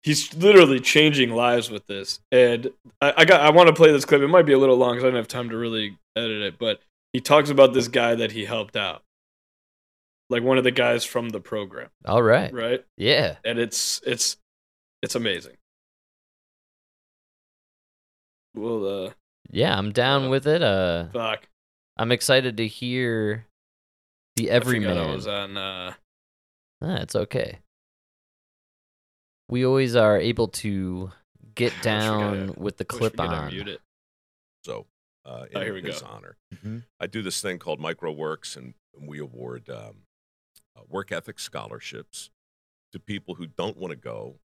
[0.03, 2.19] he's literally changing lives with this.
[2.31, 4.21] And I, I got I want to play this clip.
[4.21, 6.57] It might be a little long because I don't have time to really edit it.
[6.59, 6.79] But
[7.13, 9.03] he talks about this guy that he helped out,
[10.29, 12.53] like one of the guys from the program, All right.
[12.53, 12.83] right?
[12.97, 13.35] Yeah.
[13.43, 14.37] And it's it's
[15.03, 15.57] it's amazing.
[18.53, 19.11] Well, uh,
[19.49, 20.61] Yeah, I'm down with it.
[20.61, 21.47] Uh, fuck.
[21.97, 23.45] I'm excited to hear
[24.35, 25.13] the I forgot I everyman.
[25.15, 25.57] was on.
[25.57, 25.93] Uh,
[26.83, 27.59] Ah, it's okay.
[29.51, 31.11] We always are able to
[31.55, 33.47] get I down forgot- with the clip on.
[33.51, 33.81] muted it.
[34.63, 34.87] So,
[35.25, 36.07] uh, in Oh, here we his go.
[36.07, 36.85] honor, Mhm.
[36.99, 40.05] I do this thing called mikeroweWORKS, and we award um,
[40.75, 42.29] uh, work ethic scholarships
[42.93, 44.39] to people who don't want to go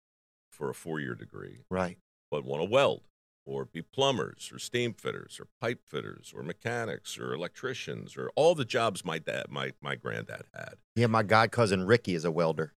[0.51, 1.97] for a four-year degree, Right.
[2.31, 3.03] but want to weld
[3.45, 8.55] or be plumbers or steam fitters or pipe fitters or mechanics or electricians or all
[8.55, 10.75] the jobs my dad, my my granddad had.
[10.95, 12.73] Yeah, my god cousin Ricky is a welder.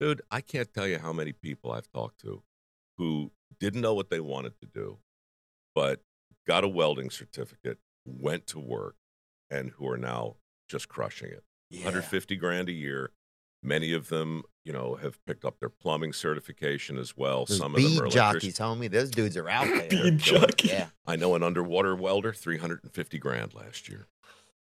[0.00, 2.42] Dude, I can't tell you how many people I've talked to
[2.96, 4.98] who didn't know what they wanted to do,
[5.74, 6.00] but
[6.46, 8.96] got a welding certificate, went to work,
[9.50, 10.36] and who are now
[10.68, 11.44] just crushing it.
[11.72, 13.10] 150 grand a year.
[13.62, 17.44] Many of them, you know, have picked up their plumbing certification as well.
[17.44, 18.58] Those Some of them are jockeys, electricians.
[18.58, 18.90] homie.
[18.90, 19.88] Those dudes are out there.
[19.88, 20.68] Bead jockey.
[20.68, 20.88] Yeah.
[21.06, 24.06] I know an underwater welder, 350 grand last year.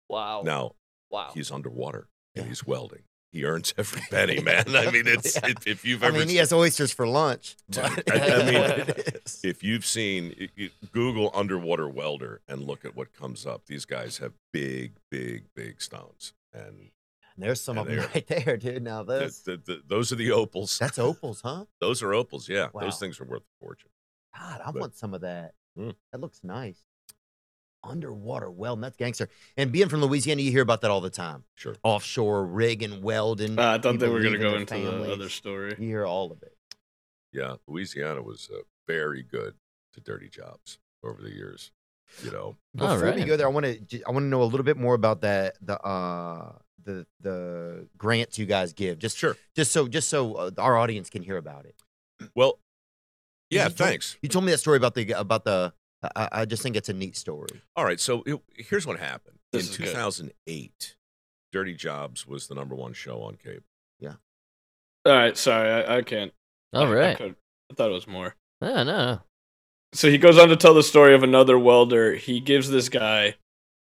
[0.09, 0.43] Wow.
[0.45, 0.75] Now,
[1.09, 1.31] Wow.
[1.33, 2.49] he's underwater and Yeah.
[2.49, 3.03] he's welding.
[3.33, 4.63] He earns every penny, man.
[4.75, 5.49] I mean, it's Yeah.
[5.49, 6.15] if, if you've ever.
[6.15, 7.55] I mean, he has oysters for lunch.
[7.67, 8.43] But I- I
[8.85, 8.95] mean,
[9.43, 10.49] if you've seen
[10.91, 15.81] Google underwater welder and look at what comes up, these guys have big, big, big
[15.81, 16.91] stones, and
[17.35, 18.83] there's some of them right there, dude.
[18.83, 20.77] Now th- those, th- th- those are the opals.
[20.77, 21.65] that's opals, huh?
[21.81, 22.47] those are opals.
[22.47, 22.81] Yeah, Wow.
[22.81, 23.89] those things are worth a fortune.
[24.39, 25.55] God, I But- want some of that.
[25.75, 25.95] Mm.
[26.11, 26.79] That looks nice.
[27.83, 29.29] Underwater welding, that's gangster.
[29.57, 31.43] And being from Louisiana, you hear about that all the time.
[31.55, 31.75] Sure.
[31.83, 33.59] Offshore rigging, welding.
[33.59, 35.75] Uh, I thought they people were gonna go their into the other story.
[35.77, 36.55] You hear all of it.
[37.33, 39.55] Yeah, Louisiana was uh, very good
[39.93, 41.71] to dirty jobs over the years.
[42.23, 44.45] You know, All Before we go there, I want to I want to know a
[44.45, 48.99] little bit more about that the uh the the grants you guys give.
[48.99, 49.35] Just sure.
[49.55, 51.75] just so just so uh, our audience can hear about it.
[52.35, 52.59] Well,
[53.49, 54.17] yeah, you told- thanks.
[54.21, 55.73] You told me that story about the about the.
[56.15, 57.61] I, I just think it's a neat story.
[57.75, 59.85] All right, so it, here's what happened This in is good.
[59.87, 60.95] 2008.
[61.51, 63.63] Dirty Jobs was the number one show on cable.
[63.99, 64.13] Yeah.
[65.05, 66.33] All right, sorry, I, I can't.
[66.73, 67.35] All I- I, could-
[67.71, 68.35] I thought it was more.
[68.61, 69.19] No, no.
[69.93, 72.13] So he goes on to tell the story of another welder.
[72.15, 73.35] He gives this guy,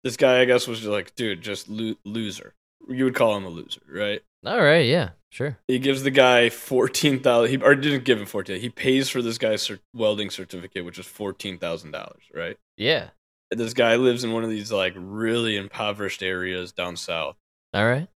[0.02, 2.54] this guy, I guess, was just like, dude, just lo- loser.
[2.88, 4.20] You would call him a loser, right?
[4.44, 4.86] All right.
[4.86, 5.10] Yeah.
[5.30, 5.58] Sure.
[5.66, 7.50] He gives the guy fourteen thousand.
[7.50, 8.60] He or didn't give him fourteen.
[8.60, 12.56] He pays for this guy's cer- welding certificate, which is fourteen thousand dollars, right?
[12.76, 13.08] Yeah.
[13.50, 17.36] This guy lives in one of these like really impoverished areas down south.
[17.72, 18.08] All right.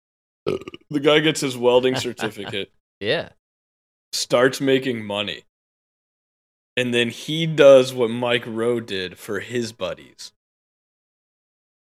[0.89, 3.29] The guy gets his welding certificate, Yeah.
[4.13, 5.43] starts making money,
[6.77, 10.31] and then he does what Mike Rowe did for his buddies.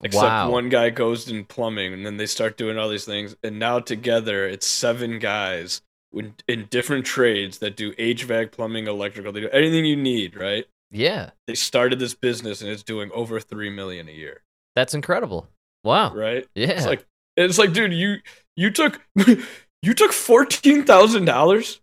[0.02, 0.50] Except wow.
[0.50, 3.80] one guy goes in plumbing, and then they start doing all these things, and now
[3.80, 5.80] together it's seven guys
[6.12, 9.32] in, different trades that do HVAC, plumbing, electrical.
[9.32, 10.66] They do anything you need, right?
[10.90, 11.30] Yeah.
[11.46, 14.42] They started this business, and it's doing over three million a year,
[14.74, 15.48] That's incredible.
[15.82, 16.14] Wow.
[16.14, 16.46] right?
[16.54, 16.70] Yeah.
[16.70, 17.06] It's like
[17.36, 18.16] it's like, dude, you
[18.56, 19.00] you took
[19.82, 21.80] you took fourteen thousand dollars,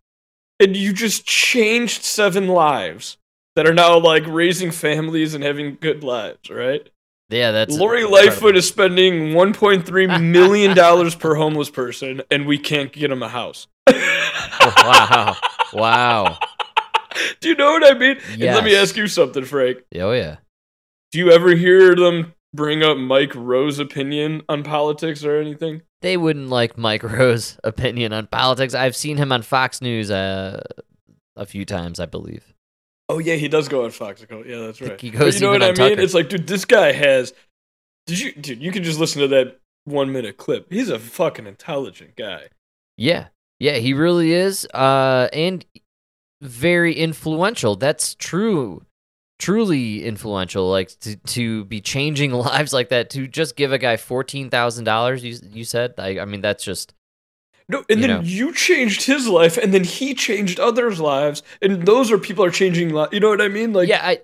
[0.59, 3.17] and you just changed seven lives
[3.55, 6.89] that are now like raising families and having good lives, right?
[7.33, 7.51] Yeah.
[7.51, 8.03] That's Lori.
[8.03, 13.29] Lightfoot is spending 1.3 million dollars per homeless person, and we can't get him a
[13.29, 13.67] house.
[13.89, 15.35] wow.
[15.73, 16.37] Wow.
[17.39, 18.17] Do you know what I mean?
[18.31, 19.79] And let me ask you something, Frank.
[19.95, 20.37] Oh yeah.
[21.11, 25.81] Do you ever hear them bring up Mike Rowe's opinion on politics or anything?
[26.01, 28.73] They wouldn't like Mike Rowe's opinion on politics.
[28.73, 30.61] I've seen him on Fox News uh,
[31.35, 32.52] a few times, I believe.
[33.09, 34.25] Oh yeah, he does go on Fox.
[34.29, 34.99] Yeah, that's right.
[34.99, 35.75] he But you know what I mean?
[35.75, 36.01] Tucker.
[36.01, 37.33] It's like, dude, this guy has.
[38.07, 38.61] Did you, dude?
[38.61, 40.71] You can just listen to that one minute clip.
[40.71, 42.47] He's a fucking intelligent guy.
[42.97, 43.27] Yeah.
[43.59, 44.65] Yeah, he really is.
[44.73, 45.65] Uh, and
[46.41, 47.75] very influential.
[47.75, 48.85] That's true.
[49.39, 50.69] Truly influential.
[50.69, 53.09] Like to, to be changing lives like that.
[53.11, 55.23] To just give a guy fourteen thousand dollars.
[55.23, 55.93] You you said.
[55.97, 56.93] I, I mean, that's just
[57.69, 58.21] No, and You then know.
[58.23, 62.51] you changed his life, and then he changed others' lives, and those are people are
[62.51, 63.13] changing lives.
[63.13, 63.73] You know what I mean?
[63.73, 64.01] Like, yeah.
[64.03, 64.19] I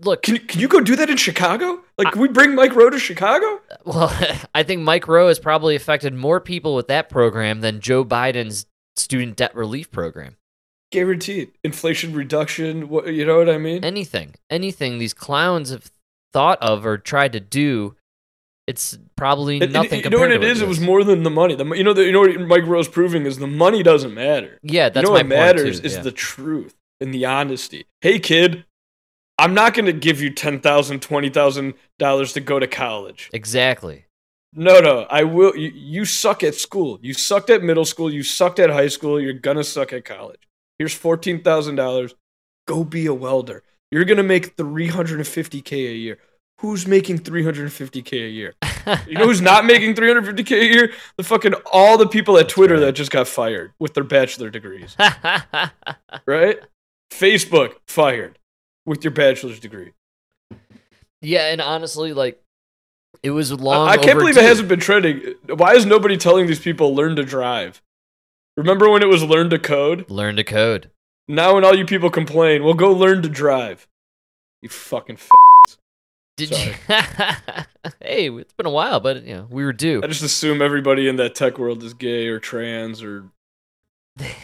[0.00, 1.80] look, Can, can you go do that in Chicago?
[1.98, 3.60] Like, can we bring Mike Rowe to Chicago?
[3.84, 4.10] well,
[4.54, 8.66] I think Mike Rowe has probably affected more people with that program than Joe Biden's
[8.96, 10.36] student debt relief program.
[10.90, 11.52] Guaranteed.
[11.62, 12.88] Inflation reduction.
[12.88, 13.84] What you know what I mean?
[13.84, 15.90] Anything, anything these clowns have
[16.32, 17.94] thought of or tried to do,
[18.68, 20.04] it's probably and nothing.
[20.04, 20.60] you know what it is?
[20.60, 20.64] it?
[20.64, 21.54] It was more than the money.
[21.54, 24.58] The, you know, the, you know what Mike Rowe's proving is the money doesn't matter.
[24.62, 26.02] Yeah, that's you know what matters too, is yeah.
[26.02, 27.86] the truth and the honesty.
[28.02, 28.66] Hey, kid,
[29.38, 33.30] I'm not going to give you ten thousand, twenty thousand dollars to go to college.
[33.32, 34.04] exactly.
[34.52, 35.56] No, no, I will.
[35.56, 36.98] You, you suck at school.
[37.00, 38.12] You sucked at middle school.
[38.12, 39.18] You sucked at high school.
[39.18, 40.40] You're gonna suck at college.
[40.78, 42.14] Here's fourteen thousand dollars.
[42.66, 43.62] Go be a welder.
[43.90, 46.18] You're gonna make three hundred and fifty k a year.
[46.60, 48.54] Who's making three hundred and fifty k a year?
[49.06, 50.92] You know who's not making 350k a year?
[51.18, 54.96] The fucking all the people at Twitter that just got fired with their bachelor degrees,
[56.26, 56.58] right?
[57.12, 58.38] Facebook fired
[58.86, 59.92] with your bachelor's degree.
[61.20, 62.40] yeah, and honestly, like
[63.22, 63.88] it was long.
[63.88, 65.34] I can't believe it hasn't been trending.
[65.48, 67.82] Why is nobody telling these people learn to drive?
[68.56, 70.10] Remember when it was learn to code?
[70.10, 70.90] Learn to code.
[71.28, 73.86] Now when all you people complain, well go learn to drive.
[74.62, 75.28] You fucking f-
[76.38, 76.68] Did Sorry.
[76.68, 76.74] you?
[78.00, 80.00] hey, it's been a while, but you know we were due.
[80.04, 83.24] I just assume everybody in that tech world is gay or trans or
[84.16, 84.36] they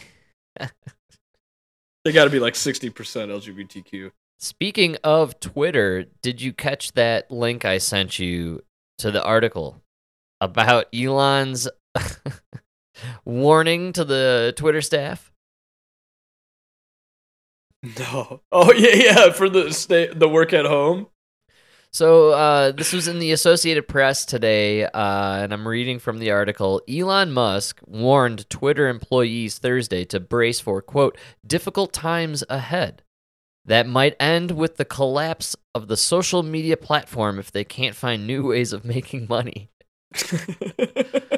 [2.11, 4.11] got to be like 60% LGBTQ.
[4.39, 8.61] Speaking of Twitter, did you catch that link I sent you
[8.97, 9.81] to the article
[10.41, 11.69] about Elon's
[13.25, 15.31] warning to the Twitter staff?
[17.97, 18.41] No.
[18.51, 19.31] Oh yeah, yeah.
[19.31, 21.07] For the stay, the work at home.
[21.95, 26.29] So uh, this was in the Associated Press today, uh, and I'm reading from the
[26.29, 26.81] article.
[26.89, 33.01] Elon Musk warned Twitter employees Thursday to brace for quote difficult times ahead
[33.63, 38.27] that might end with the collapse of the social media platform if they can't find
[38.27, 39.69] new ways of making money.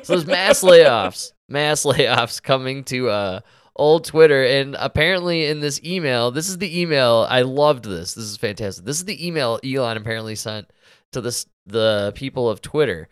[0.04, 3.40] So there's mass layoffs, mass layoffs coming to uh,
[3.78, 7.26] old Twitter, and apparently in this email, this is the email.
[7.30, 8.14] I loved this.
[8.14, 8.86] This is fantastic.
[8.86, 10.72] This is the email Elon apparently sent
[11.12, 13.08] to this the people of Twitter.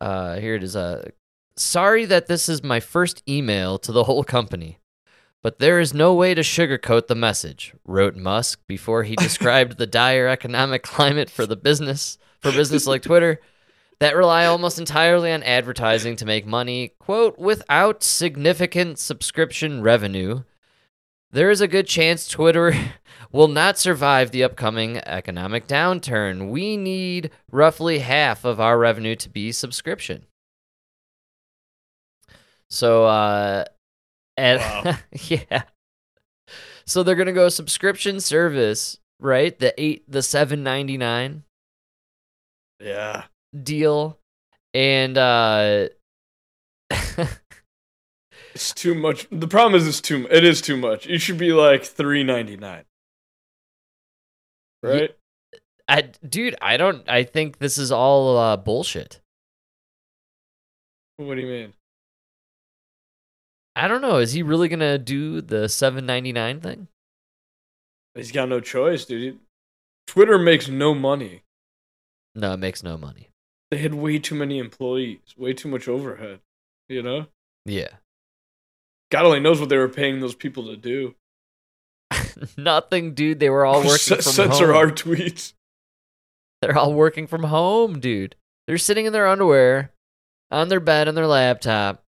[0.00, 0.76] Uh, here it is.
[0.76, 1.10] Uh,
[1.56, 4.78] sorry that this is my first email to the whole company.
[5.42, 9.86] But there is no way to sugarcoat the message, wrote Musk before he described the
[9.86, 13.40] dire economic climate for the business for business like Twitter
[14.00, 20.42] that rely almost entirely on advertising to make money, quote, without significant subscription revenue.
[21.30, 22.74] There is a good chance Twitter
[23.32, 26.50] will not survive the upcoming economic downturn.
[26.50, 30.26] We need roughly half of our revenue to be subscription.
[32.68, 33.64] So, uh,
[34.36, 34.96] and Wow.
[35.12, 35.62] yeah.
[36.86, 39.56] So they're gonna go subscription service, right?
[39.56, 41.44] The eight, the seven ninety nine
[42.80, 43.24] yeah.
[43.58, 44.18] Deal
[44.74, 45.88] and uh
[48.52, 49.28] It's too much.
[49.30, 50.26] The problem is it's too.
[50.28, 51.06] It is too much.
[51.06, 52.84] It should be like three ninety nine.
[54.82, 55.16] Right.
[55.88, 59.20] I dude, I don't I think this is all uh bullshit.
[61.16, 61.74] What do you mean?
[63.76, 66.88] I don't know, is he really to do the 7.99 thing?
[68.14, 69.38] He's got no choice, dude.
[70.06, 71.44] Twitter makes no money.
[72.34, 73.29] No, it makes no money.
[73.70, 76.40] They had way too many employees, way too much overhead.
[76.88, 77.26] You know,
[77.64, 77.88] Yeah.
[79.10, 81.14] God only knows what they were paying those people to do.
[82.56, 83.38] Nothing, dude.
[83.40, 84.76] They were all working from censor home.
[84.76, 85.52] our tweets.
[86.62, 88.36] They're all working from home, dude.
[88.66, 89.92] They're sitting in their underwear,
[90.50, 92.02] on their bed, on their laptop,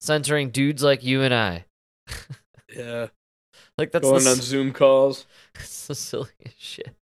[0.00, 1.64] censoring dudes like you and I.
[2.76, 3.06] Yeah,
[3.78, 5.24] Like that's going the, on Zoom calls.
[5.54, 6.94] it's the silliest shit.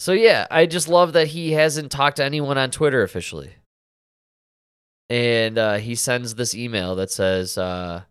[0.00, 3.50] So yeah, I just love that he hasn't talked to anyone on Twitter officially.
[5.10, 8.04] And uh, he sends this email that says, uh,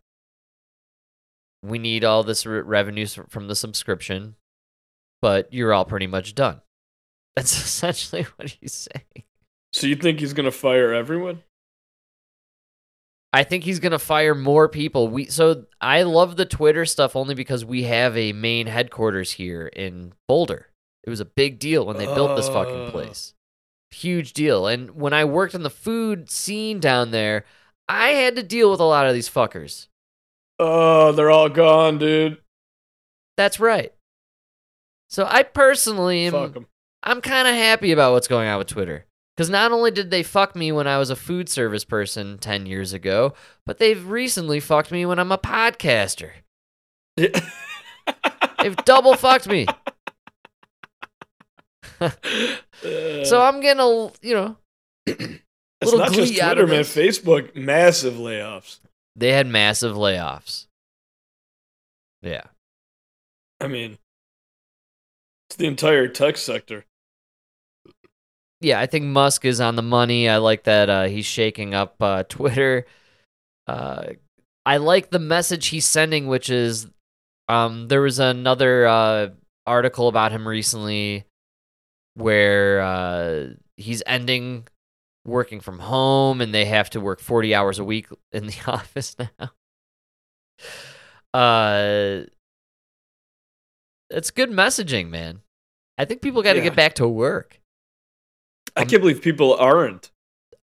[1.63, 4.35] "We need all this re- revenues from the subscription,
[5.19, 6.61] but you're all pretty much done."
[7.35, 9.23] That's essentially what he's saying.
[9.73, 11.41] So you think he's gonna fire everyone?
[13.33, 15.07] I think he's gonna fire more people.
[15.07, 19.65] We so I love the Twitter stuff only because we have a main headquarters here
[19.65, 20.67] in Boulder.
[21.09, 22.91] It was a big deal when they built this fucking Oh.
[22.91, 23.33] place.
[23.89, 24.67] Huge deal.
[24.67, 27.45] And when I worked in the food scene down there,
[27.87, 29.87] I had to deal with a lot of these fuckers.
[30.59, 32.37] Oh, they're all gone, dude.
[33.37, 33.91] That's right.
[35.09, 36.67] So I personally am Fuck them.
[37.01, 39.07] I'm kind of happy about what's going on with Twitter.
[39.35, 42.67] Because not only did they fuck me when I was a food service person 10
[42.67, 43.33] years ago,
[43.65, 46.29] but they've recently fucked me when I'm a podcaster.
[48.61, 49.65] They've double fucked me.
[53.25, 54.57] so I'm getting a you know
[55.81, 56.83] it's little not just Twitter, man.
[56.83, 58.79] Facebook, massive layoffs.
[59.15, 60.67] they had massive layoffs.
[62.21, 62.43] Yeah.
[63.61, 63.97] I mean,
[65.49, 66.85] it's the entire tech sector.
[68.61, 70.27] yeah, I think Musk is on the money.
[70.29, 72.85] I like that uh, he's shaking up uh, Twitter.
[73.67, 74.13] Uh,
[74.65, 76.87] I like the message he's sending, which is
[77.47, 79.29] um, there was another uh,
[79.65, 81.25] article about him recently
[82.19, 83.47] where uh,
[83.77, 84.67] he's ending
[85.25, 89.15] working from home and they have to work 40 hours a week in the office
[89.19, 89.51] now.
[91.33, 92.25] Uh,
[94.09, 95.41] it's good messaging, man.
[95.97, 96.65] I think people got to Yeah.
[96.65, 97.59] get back to work.
[98.75, 100.11] I Um, can't believe people aren't.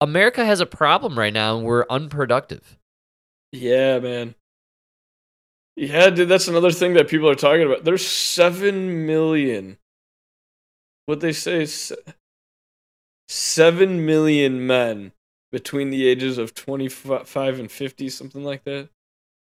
[0.02, 2.78] America has a problem right now and we're unproductive.
[3.52, 4.36] Yeah, man.
[5.78, 7.84] Yeah, dude, that's another thing that people are talking about.
[7.84, 9.78] There's seven million.
[11.06, 11.94] What they say is
[13.28, 15.12] seven million men
[15.52, 18.90] between the ages of 25 and 50, something like that,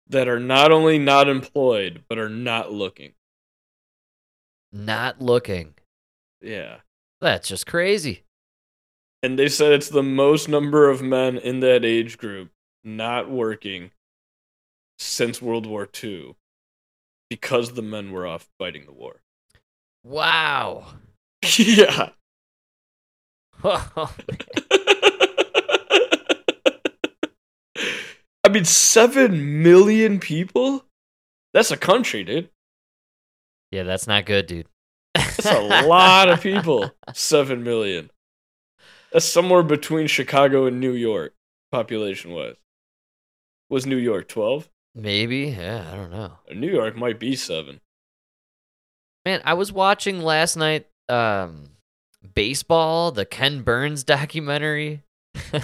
[0.08, 3.12] that are not only not employed, but are not looking.
[4.72, 5.74] Not looking.
[6.40, 6.78] Yeah.
[7.20, 8.24] That's just crazy.
[9.22, 12.50] And they said it's the most number of men in that age group
[12.82, 13.92] not working
[14.98, 16.34] since World War II
[17.30, 19.22] because the men were off fighting the war.
[20.02, 20.86] Wow.
[21.58, 22.10] Yeah.
[28.44, 30.84] I mean, seven million people?
[31.54, 32.50] That's a country, dude.
[33.70, 34.66] yeah, that's not good, dude.
[35.14, 36.90] That's a lot of people.
[37.14, 38.10] Seven million.
[39.12, 41.34] That's somewhere between Chicago and New York,
[41.70, 42.56] population wise.
[43.68, 44.68] Was New York 12?
[44.94, 45.54] Maybe.
[45.58, 46.32] Yeah, I don't know.
[46.54, 47.80] New York might be seven.
[49.24, 51.70] Man, I was watching last night um
[52.34, 55.02] baseball, the Ken Burns documentary.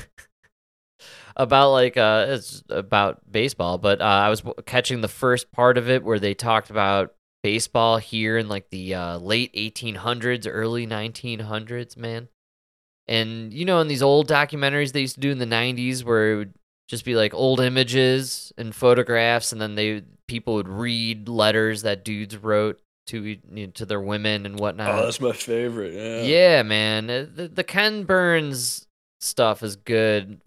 [1.37, 5.89] about like uh it's about baseball, but uh, I was catching the first part of
[5.89, 11.97] it where they talked about baseball here in like the uh, late 1800s, early 1900s,
[11.97, 12.29] man.
[13.07, 16.33] And you know, in these old documentaries they used to do in the 90s where
[16.33, 16.55] it would
[16.89, 22.05] just be like old images and photographs and then they people would read letters that
[22.05, 24.91] dudes wrote to you know, to their women and whatnot.
[24.99, 25.93] oh, that's my favorite.
[25.95, 26.23] Yeah.
[26.23, 27.11] Yeah, man.
[27.11, 28.87] Uh, The, the Ken Burns
[29.21, 30.41] stuff is good,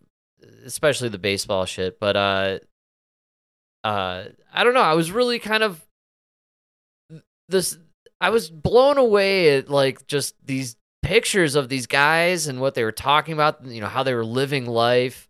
[0.65, 1.99] especially the baseball shit.
[1.99, 2.59] But uh,
[3.83, 4.81] uh, I don't know.
[4.81, 5.85] I was really kind of
[7.49, 7.77] this.
[8.19, 12.83] I was blown away at like just these pictures of these guys and what they
[12.83, 13.65] were talking about.
[13.65, 15.27] You know how they were living life.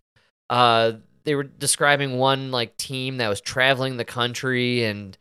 [0.49, 5.17] Uh, they were describing one like team that was traveling the country and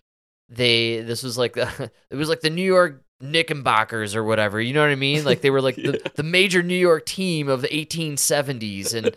[0.51, 4.61] they this was like the, it was like the New York Knickerbockers or whatever.
[4.61, 5.25] You know what I mean?
[5.25, 5.93] Like they were like Yeah.
[5.93, 9.15] the, the major New York team of the 1870s and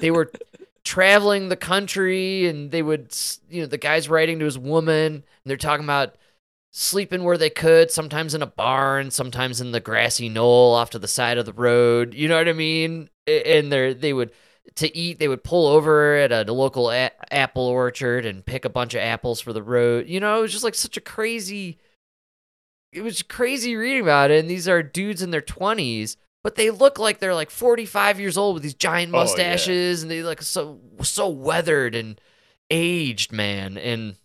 [0.00, 0.30] they were
[0.84, 3.16] traveling the country and they would
[3.48, 6.14] you know the guy's writing to his woman and they're talking about
[6.72, 10.98] sleeping where they could sometimes in a barn sometimes in the grassy knoll off to
[10.98, 14.30] the side of the road you know what i mean and they they would
[14.76, 18.70] to eat they would pull over at a local a- apple orchard and pick a
[18.70, 20.08] bunch of apples for the road.
[20.08, 21.78] You know it was just like such a crazy
[22.92, 24.38] it was crazy reading about it.
[24.40, 28.36] And these are dudes in their 20s but they look like they're like 45 years
[28.36, 29.22] old with these giant Oh, yeah.
[29.24, 32.20] mustaches and they look so so weathered and
[32.70, 33.76] aged man.
[33.78, 34.16] And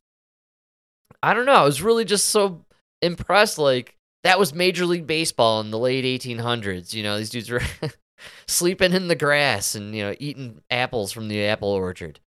[1.21, 2.65] i don't know i was really just so
[3.01, 7.49] impressed like that was major league baseball in the late 1800s you know these dudes
[7.49, 7.61] were
[8.47, 12.19] sleeping in the grass and you know eating apples from the apple orchard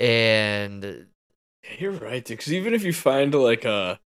[0.00, 1.06] and
[1.78, 3.98] You're right, because even if you find like a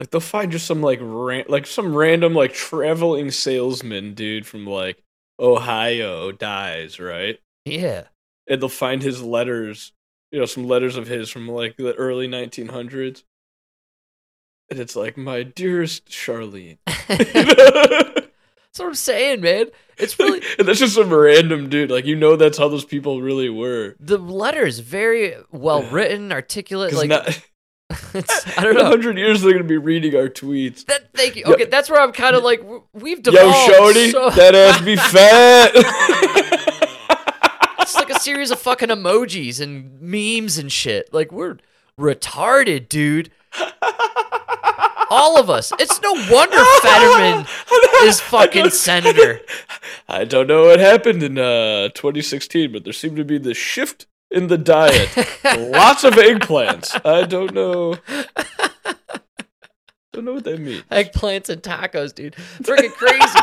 [0.00, 4.66] like they'll find just some like ran- like some random like traveling salesman dude from
[4.66, 5.02] like
[5.40, 7.40] Ohio dies, right?
[7.64, 8.04] yeah
[8.48, 9.92] And they'll find his letters,
[10.30, 13.24] you know, some letters of his from like the early 1900s.
[14.70, 16.78] And it's like, my dearest Charlene.
[18.72, 19.66] that's what i'm saying man
[19.96, 21.90] it's really and that's just some random dude.
[21.90, 23.96] Like, you know, that's how those people really were.
[23.98, 26.92] the letters very well written articulate.
[26.92, 27.26] like not,
[27.90, 30.84] i don't know hundred years, they're going to be reading our tweets.
[30.86, 32.62] that thank you Yo- okay that's where i'm kind of like
[32.92, 35.72] we've Yo, devolved Shorty, so- that ass be fat.
[37.80, 41.12] it's like a series of fucking emojis and memes and shit.
[41.12, 41.56] Like we're
[41.98, 43.30] retarded, dude.
[45.10, 45.72] All of us.
[45.78, 47.46] It's no wonder Fetterman
[48.02, 49.40] is fucking I senator.
[50.08, 54.06] I don't know what happened in uh, 2016, but there seemed to be this shift
[54.30, 55.08] in the diet.
[55.44, 57.00] Lots of eggplants.
[57.04, 57.96] I don't know.
[60.12, 60.82] Don't know what that means.
[60.90, 62.34] Eggplants and tacos, dude.
[62.34, 63.38] Freaking crazy.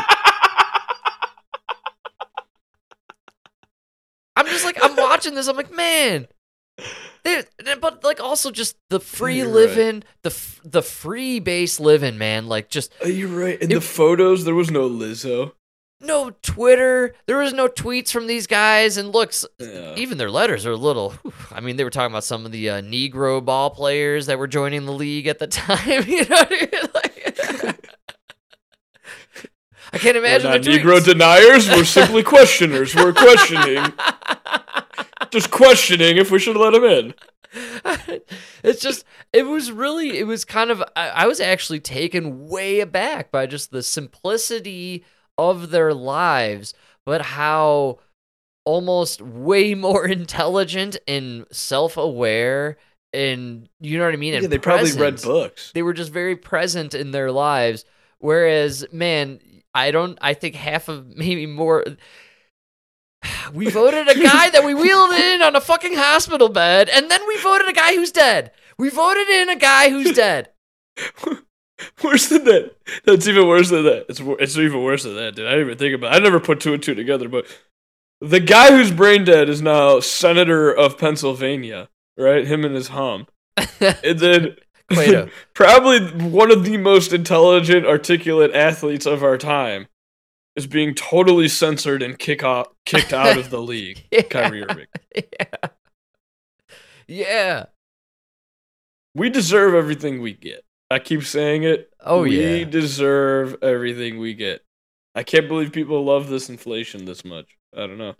[4.36, 5.48] I'm just like, I'm watching this.
[5.48, 6.26] I'm like, man,
[7.80, 9.54] but like also just the free You're right.
[9.54, 12.46] living, the f- the free base living, man.
[12.46, 13.60] Like just Oh, you're right.
[13.60, 15.52] In It- the photos, there was no Lizzo.
[16.00, 17.14] no Twitter.
[17.26, 18.96] There was no tweets from these guys.
[18.96, 19.94] And looks, Yeah.
[19.96, 21.10] even their letters are a little.
[21.22, 21.32] whew.
[21.50, 24.46] I mean, they were talking about some of the uh, Negro ball players that were
[24.48, 26.04] joining the league at the time.
[26.06, 26.90] You know, what I mean?
[26.94, 27.12] Like-
[29.92, 31.04] I can't We're imagine not the Negro tweets.
[31.04, 31.68] deniers.
[31.70, 32.94] We're simply questioners.
[32.94, 33.76] We're questioning,
[35.30, 37.14] just questioning if we should let him in.
[38.62, 42.80] it's just it was really it was kind of I, I was actually taken way
[42.80, 45.04] aback by just the simplicity
[45.38, 46.74] of their lives
[47.06, 48.00] but how
[48.64, 52.76] almost way more intelligent and self-aware
[53.14, 55.70] and you know what i mean and Yeah, they probably read books.
[55.72, 57.84] they were just very present in their lives
[58.18, 59.38] whereas man
[59.74, 61.84] i don't i think half of maybe more
[63.52, 67.20] we voted a guy that we wheeled in on a fucking hospital bed and then
[67.26, 70.50] we voted a guy who's dead we voted in a guy who's dead
[72.02, 72.74] Worse than that.
[73.04, 74.06] That's even worse than that.
[74.08, 75.46] It's it's even worse than that, dude.
[75.46, 76.14] I didn't even think about.
[76.14, 76.16] It.
[76.16, 77.46] I never put two and two together, but
[78.20, 82.46] the guy who's brain dead is now senator of Pennsylvania, right?
[82.46, 83.26] Him and his hum,
[83.80, 84.56] and then
[85.54, 89.86] probably one of the most intelligent, articulate athletes of our time
[90.56, 94.04] is being totally censored and kick off, kicked out of the league.
[94.10, 94.22] Yeah.
[94.22, 94.86] Kyrie Irving.
[95.14, 95.68] yeah
[97.08, 97.64] yeah
[99.14, 100.64] We deserve everything we get.
[100.90, 101.90] I keep saying it.
[102.00, 102.52] Oh, we yeah.
[102.58, 104.62] We deserve everything we get.
[105.14, 107.56] I can't believe people love this inflation this much.
[107.74, 108.14] I don't know.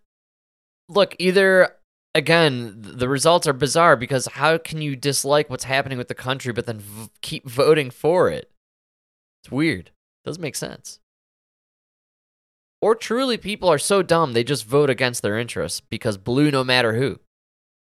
[0.89, 1.77] look either
[2.15, 6.53] again the results are bizarre because how can you dislike what's happening with the country
[6.53, 8.51] but then v- keep voting for it
[9.43, 10.99] it's weird It doesn't make sense
[12.83, 16.63] or truly people are so dumb they just vote against their interests because blue no
[16.65, 17.19] matter who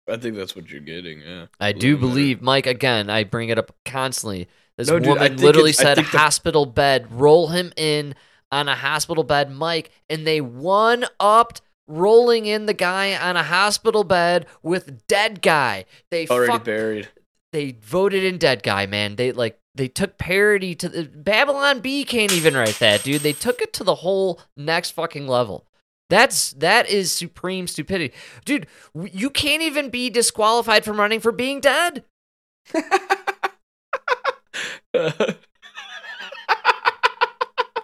[0.09, 1.21] I think that's what you're getting.
[1.21, 1.47] Yeah.
[1.59, 4.99] i Blue do no matter- believe mike again i bring it up constantly this No,
[4.99, 8.15] dude, woman literally said the- hospital bed roll him in
[8.53, 13.43] on a hospital bed mike and they one upped rolling in the guy on a
[13.43, 17.09] hospital bed with dead guy they Already fuck- buried.
[17.53, 22.05] they voted in dead guy man they like they took parody to the Babylon Bee
[22.05, 23.23] can't even write that dude.
[23.23, 25.67] They took it to the whole next fucking level.
[26.09, 28.15] That's that is supreme stupidity.
[28.45, 32.05] Dude you can't even be disqualified from running for being dead.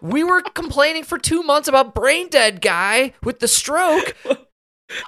[0.03, 4.16] We were complaining for two months about brain dead guy with the stroke.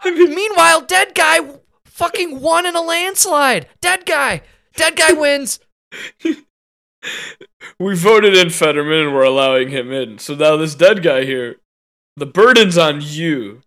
[0.05, 1.41] I mean, meanwhile dead guy
[1.85, 3.67] fucking won in a landslide.
[3.81, 4.43] Dead guy.
[4.77, 5.59] Dead guy wins
[7.79, 10.19] we voted in Fetterman and we're allowing him in.
[10.19, 11.57] So now this dead guy here,
[12.17, 13.63] the burden's on you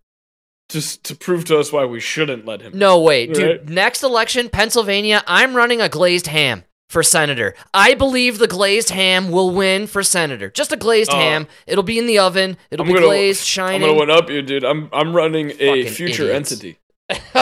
[0.70, 2.78] just to prove to us why we shouldn't let him.
[2.78, 3.48] No, wait, dude.
[3.62, 3.70] Right.
[3.70, 7.54] Next election, Pennsylvania, I'm running a glazed ham for senator.
[7.74, 10.50] I believe the glazed ham will win for senator.
[10.50, 11.18] Just a glazed Oh.
[11.18, 11.48] ham.
[11.68, 12.58] It'll be in the oven.
[12.72, 14.64] It'll I'm be gonna, glazed, I'm gonna one up you, dude.
[14.64, 16.52] I'm I'm running a Fucking future idiots.
[16.52, 16.78] entity,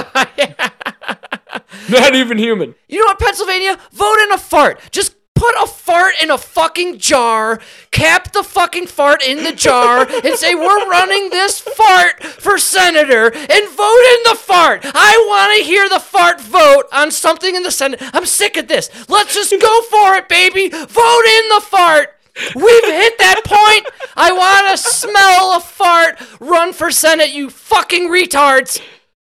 [1.89, 2.75] not even human.
[2.87, 3.77] You know what, Pennsylvania?
[3.91, 4.79] Vote in a fart.
[4.91, 7.59] Just put a fart in a fucking jar,
[7.91, 13.25] cap the fucking fart in the jar, and say, We're running this fart for senator,
[13.25, 14.81] and vote in the fart.
[14.83, 18.01] I want to hear the fart vote on something in the Senate.
[18.13, 18.89] I'm sick of this.
[19.09, 20.69] Let's just go for it, baby.
[20.69, 22.15] Vote in the fart.
[22.55, 23.87] We've hit that point.
[24.17, 26.19] I want to smell a fart.
[26.39, 28.81] Run for Senate, you fucking retards.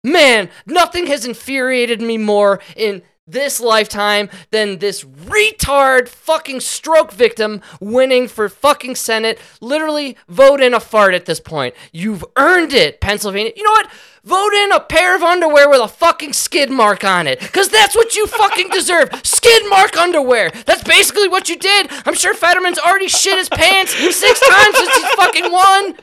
[0.03, 7.61] Man, nothing has infuriated me more in this lifetime than this retard fucking stroke victim
[7.79, 9.39] winning for fucking Senate.
[9.61, 11.75] Literally, vote in a fart at this point.
[11.91, 13.51] You've earned it, Pennsylvania.
[13.55, 13.89] You know what?
[14.23, 17.39] Vote in a pair of underwear with a fucking skid mark on it.
[17.39, 19.09] Because that's what you fucking deserve.
[19.23, 20.51] Skid mark underwear.
[20.65, 21.89] That's basically what you did.
[22.05, 25.95] I'm sure Fetterman's already shit his pants six times since he's fucking won.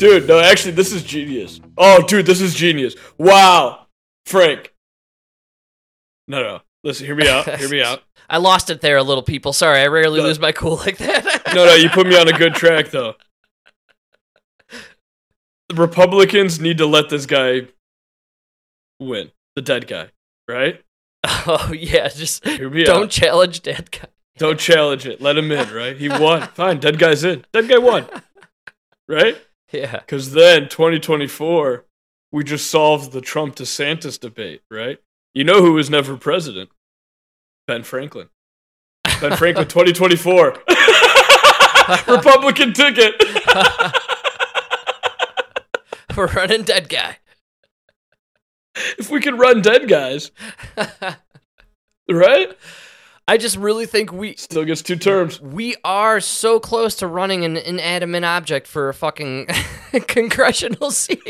[0.00, 1.60] Dude, no, actually, this is genius.
[1.76, 2.94] Oh, dude, this is genius.
[3.18, 3.86] Wow,
[4.26, 4.72] Frank.
[6.26, 6.60] No, no.
[6.82, 7.46] Listen, hear me out.
[7.58, 8.02] Hear me out.
[8.30, 9.52] I lost it there a little, people.
[9.52, 10.26] Sorry, I rarely No.
[10.26, 11.42] lose my cool like that.
[11.54, 13.14] No, no, you put me on a good track though.
[15.68, 17.62] The Republicans need to let this guy
[19.00, 20.10] win, the dead guy,
[20.48, 20.80] right?
[21.24, 23.10] Oh yeah, just don't out.
[23.10, 24.06] challenge dead guy.
[24.38, 25.20] Don't challenge it.
[25.20, 25.96] Let him in, right?
[25.96, 26.42] He won.
[26.48, 26.78] Fine.
[26.80, 27.44] Dead guy's in.
[27.52, 28.06] Dead guy won.
[29.08, 29.36] Right?
[29.72, 30.00] Yeah.
[30.00, 31.84] Because then 2024,
[32.32, 34.98] we just solved the Trump DeSantis debate, right?
[35.32, 36.70] You know who was never president?
[37.68, 38.30] Ben Franklin.
[39.20, 40.56] Ben Franklin 2024.
[42.08, 43.14] Republican ticket.
[46.16, 47.18] We're running dead guy.
[48.98, 50.32] if we could run dead guys,
[52.10, 52.56] right?
[53.30, 55.40] I just really think we Still gets two terms.
[55.40, 59.46] we are so close to running an inanimate object for a fucking
[60.08, 61.22] congressional seat.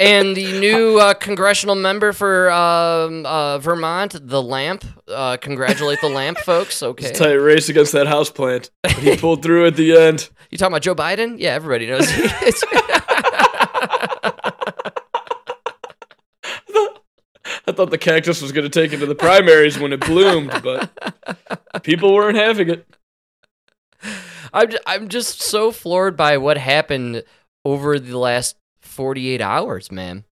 [0.00, 4.84] And the new uh, congressional member for um, uh, Vermont, the Lamp.
[5.06, 6.82] Uh, congratulate the Lamp, folks.
[6.82, 7.10] Okay.
[7.10, 8.70] It's a tight race against that house plant.
[8.82, 10.28] But he pulled through at the end.
[10.50, 11.36] You talking about Joe Biden?
[11.38, 12.10] Yeah, everybody knows.
[12.10, 12.64] he is.
[17.70, 20.60] I thought the cactus was going to take it to the primaries when it bloomed,
[20.60, 20.90] but
[21.84, 22.86] people weren't having it.
[24.52, 27.22] I'm just, I'm just so floored by what happened
[27.64, 30.24] over the last 48 hours, man.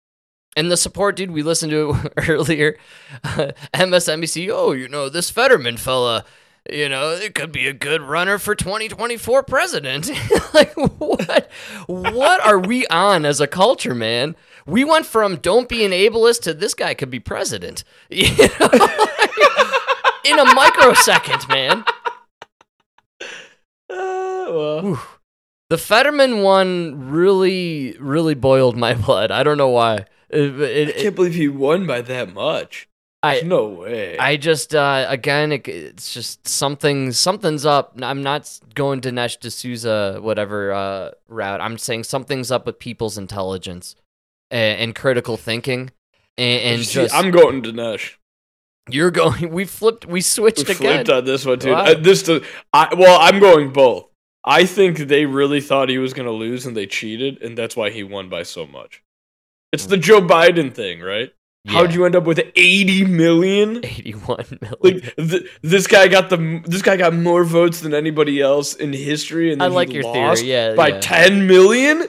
[0.56, 2.76] And the support, dude, we listened to earlier.
[3.24, 6.26] Uh, MSNBC, oh, you know, this Fetterman fella,
[6.68, 10.10] you know, it could be a good runner for 2024 president.
[10.56, 11.52] like, what?
[11.86, 14.36] What are we on as a culture, man?
[14.68, 17.84] We went from don't be an ableist to this guy could be president.
[18.10, 18.70] You know?
[20.26, 21.86] In a microsecond, man.
[23.90, 25.04] Uh, well,
[25.70, 29.32] The Fetterman one really, really boiled my blood.
[29.32, 30.06] I don't know why.
[30.30, 32.90] It- it- I can't believe he won by that much.
[33.24, 34.18] I, no way.
[34.18, 37.98] I just, uh, again, it, it's just something, something's up.
[38.02, 41.62] I'm not going to Dinesh D'Souza, whatever uh, route.
[41.62, 43.96] I'm saying something's up with people's intelligence
[44.52, 45.92] and, and critical thinking.
[46.38, 48.14] And, and See, just, I'm going to Dinesh.
[48.90, 51.06] you're going, we flipped, we switched We again.
[51.06, 51.72] flipped on this one, dude.
[51.72, 51.86] Wow.
[51.86, 52.44] Uh, this, does,
[52.74, 54.06] I, well, I'm going both.
[54.46, 57.76] I think they really thought he was going to lose and they cheated, and that's
[57.76, 59.04] why he won by so much.
[59.74, 61.34] It's the Joe Biden thing, right?
[61.68, 63.84] How'd you end up with 80 million?
[63.84, 64.78] 81 million.
[64.82, 68.94] Like th- this guy got the this guy got more votes than anybody else in
[68.94, 70.50] history, and I like your theory.
[70.50, 70.76] Yeah.
[70.76, 71.00] by yeah.
[71.02, 72.08] 10 million.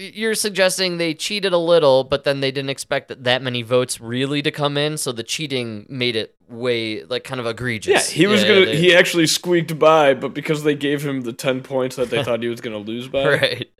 [0.00, 4.00] You're suggesting they cheated a little, but then they didn't expect that, that many votes
[4.00, 8.10] really to come in, so the cheating made it way like kind of egregious.
[8.10, 8.66] Yeah, he was Yeah, gonna.
[8.66, 12.22] they- He actually squeaked by, but because they gave him the 10 points that they
[12.24, 13.70] thought he was gonna lose by, right.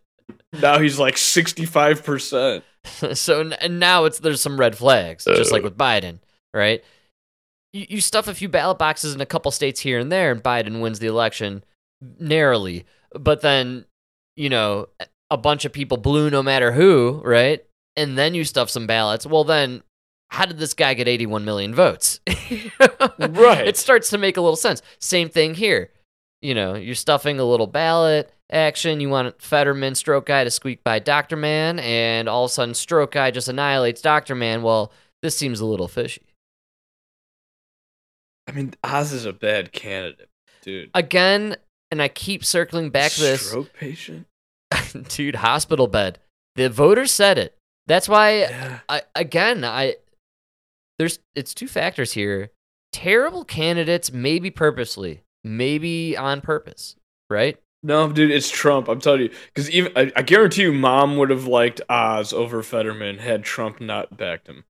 [0.60, 2.64] now he's like 65 percent.
[3.14, 5.54] so and now it's there's some red flags, just Uh.
[5.54, 6.18] like with Biden,
[6.54, 6.82] right?
[7.72, 10.42] You, you stuff a few ballot boxes in a couple states here and there, and
[10.42, 11.62] Biden wins the election
[12.18, 12.84] narrowly.
[13.12, 13.84] But then,
[14.36, 14.88] you know,
[15.30, 17.64] a bunch of people blue no matter who, right?
[17.96, 19.26] And then you stuff some ballots.
[19.26, 19.82] Well, then,
[20.30, 22.20] how did this guy get 81 million votes?
[23.18, 23.66] Right.
[23.66, 24.80] It starts to make a little sense.
[24.98, 25.90] Same thing here.
[26.40, 29.00] You know, you're stuffing a little ballot action.
[29.00, 31.36] You want Fetterman, Stroke Guy to squeak by Dr.
[31.36, 34.34] Man, and all of a sudden, Stroke Guy just annihilates Dr.
[34.34, 34.62] Man.
[34.62, 34.90] Well,
[35.22, 36.22] this seems a little fishy.
[38.48, 40.28] I mean, Oz is a bad candidate,
[40.62, 40.90] dude.
[40.94, 41.56] Again,
[41.90, 43.46] and I keep circling back to this.
[43.48, 44.26] stroke patient.
[45.08, 46.18] dude hospital bed
[46.56, 48.78] the voters said it that's why Yeah.
[48.88, 49.96] I, again i
[50.98, 52.50] there's it's two factors here
[52.92, 56.96] terrible candidates maybe purposely maybe on purpose
[57.28, 58.88] right No, dude, it's Trump.
[58.88, 62.62] I'm telling you, because even I, I guarantee you, Mom would have liked Oz over
[62.62, 64.64] Fetterman had Trump not backed him.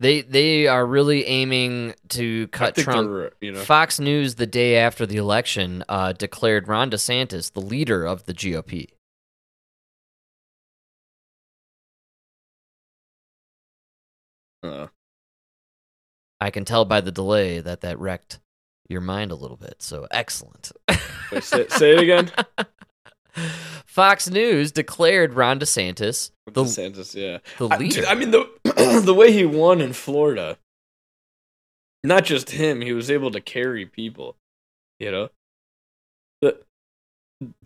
[0.00, 5.06] They they are really aiming to cut trump You know, fox news the day after
[5.06, 8.88] the election uh, declared ron desantis the leader of the gop
[14.62, 14.86] uh,
[16.40, 18.40] i can tell by the delay that that wrecked
[18.88, 20.72] your mind a little bit so excellent
[21.32, 22.30] wait, say, say it again.
[23.86, 27.38] Fox News declared Ron DeSantis the, DeSantis, yeah.
[27.58, 27.96] the I, leader.
[27.96, 28.48] dude, I mean the
[29.02, 30.58] the way he won in Florida.
[32.02, 34.36] Not just him, he was able to carry people.
[34.98, 35.28] You know,
[36.42, 36.58] the,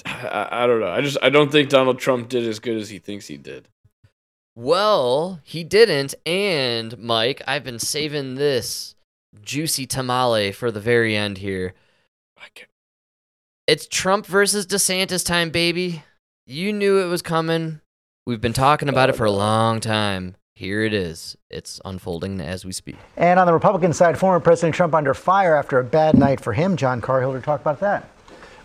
[0.05, 0.91] I, I don't know.
[0.91, 3.69] I just I don't think Donald Trump did as good as he thinks he did.
[4.55, 6.15] well, he didn't.
[6.25, 8.95] And Mike, I've been saving this
[9.43, 11.75] juicy tamale for the very end here.
[13.69, 16.03] It's Trump versus DeSantis time, baby.
[16.47, 17.83] You knew it was coming.
[18.27, 20.37] We've been talking about it for a uh, long time.
[20.59, 21.37] Here it is.
[21.51, 22.97] It's unfolding as we speak.
[23.17, 26.53] And on the Republican side, former President Trump under fire after a bad night for
[26.53, 26.77] him.
[26.77, 28.11] John Carhill to talk about that.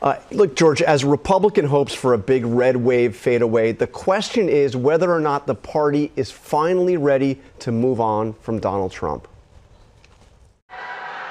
[0.02, 4.50] Uh, look, George, as Republican hopes for a big red wave fade away, the question
[4.50, 9.28] is whether or not the party is finally ready to move on from Donald Trump.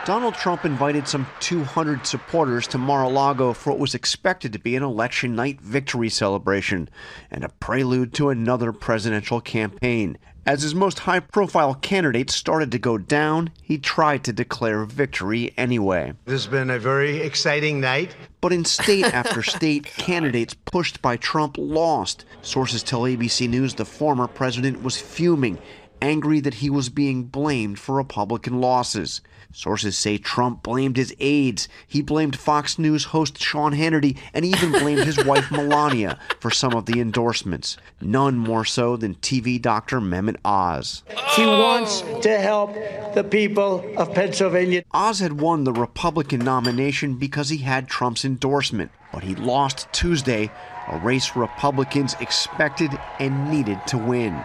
[0.04, 4.58] Donald Trump invited some 200 supporters to Mar a Lago for what was expected to
[4.58, 6.88] be an election night victory celebration
[7.30, 10.18] and a prelude to another presidential campaign.
[10.44, 15.54] As his most high profile candidates started to go down, he tried to declare victory
[15.56, 16.14] anyway.
[16.24, 18.16] This has been a very exciting night.
[18.40, 22.24] But in state after state, candidates pushed by Trump lost.
[22.42, 25.58] Sources tell ABC News the former president was fuming,
[26.02, 29.20] angry that he was being blamed for Republican losses.
[29.52, 31.68] Sources say Trump blamed his aides.
[31.86, 36.74] He blamed Fox News host Sean Hannity and even blamed his wife Melania for some
[36.74, 37.76] of the endorsements.
[38.00, 41.04] None more so than TV doctor Mehmet Oz.
[41.36, 42.74] She wants to help
[43.14, 44.82] the people of Pennsylvania.
[44.92, 50.50] Oz had won the Republican nomination because he had Trump's endorsement, but he lost Tuesday,
[50.88, 52.90] a race Republicans expected
[53.20, 54.44] and needed to win.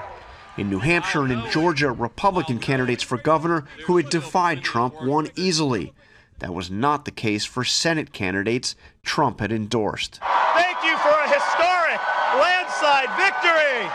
[0.58, 5.30] In New Hampshire and in Georgia, Republican candidates for governor who had defied Trump won
[5.36, 5.94] easily.
[6.40, 10.20] That was not the case for Senate candidates Trump had endorsed.
[10.56, 12.00] Thank you for a historic
[12.42, 13.88] landslide victory.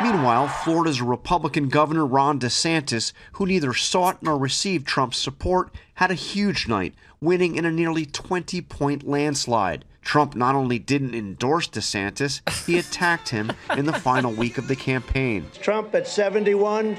[0.00, 6.14] Meanwhile, Florida's Republican Governor Ron DeSantis, who neither sought nor received Trump's support, had a
[6.14, 9.84] huge night, winning in a nearly 20 point landslide.
[10.02, 14.76] Trump not only didn't endorse DeSantis, he attacked him in the final week of the
[14.76, 15.46] campaign.
[15.60, 16.96] Trump at 71,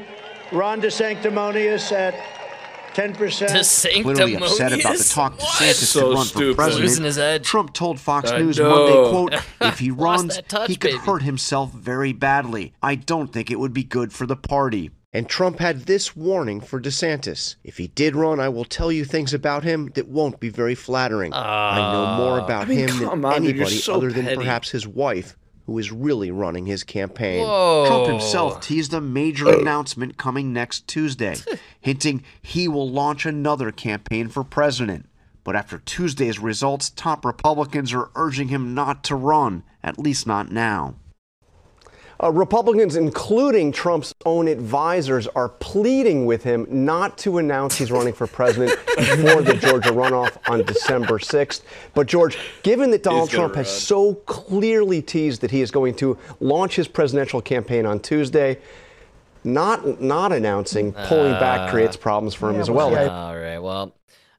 [0.52, 2.16] Ron DeSanctimonious at
[2.94, 4.04] 10%.
[4.04, 6.50] Clearly upset about the talk DeSantis So to run stupid.
[6.52, 7.44] for president, Losing his edge.
[7.46, 8.70] Trump told Fox I News know.
[8.70, 11.04] Monday, quote, if he runs, touch, he could baby.
[11.04, 12.74] hurt himself very badly.
[12.82, 14.92] I don't think it would be good for the party.
[15.16, 17.56] And Trump had this warning for DeSantis.
[17.64, 20.74] If he did run, I will tell you things about him that won't be very
[20.74, 21.32] flattering.
[21.34, 22.44] I know more ah.
[22.44, 24.38] about I mean, him than on, anybody so other than petty.
[24.38, 25.38] perhaps his wife,
[25.68, 27.46] who is really running his campaign.
[27.46, 27.86] Whoa.
[27.86, 31.36] Trump himself teased a major announcement coming next Tuesday,
[31.80, 35.08] hinting he will launch another campaign for president.
[35.44, 40.52] But after Tuesday's results, top Republicans are urging him not to run, at least not
[40.52, 40.96] now.
[42.24, 48.14] Uh, Republicans, including Trump's own advisors, are pleading with him not to announce he's running
[48.14, 51.64] for president before the Georgia runoff on December 6th.
[51.94, 55.96] But, George, given that Donald gonna Trump has so clearly teased that he is going
[55.96, 58.58] to launch his presidential campaign on Tuesday,
[59.44, 63.06] not not announcing, pulling back creates problems for him Yeah, as well, well.
[63.06, 63.14] yeah.
[63.28, 63.60] All right.
[63.60, 63.94] Well,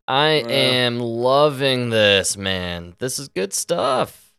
[0.09, 2.95] I am loving this, man.
[2.99, 4.33] This is good stuff.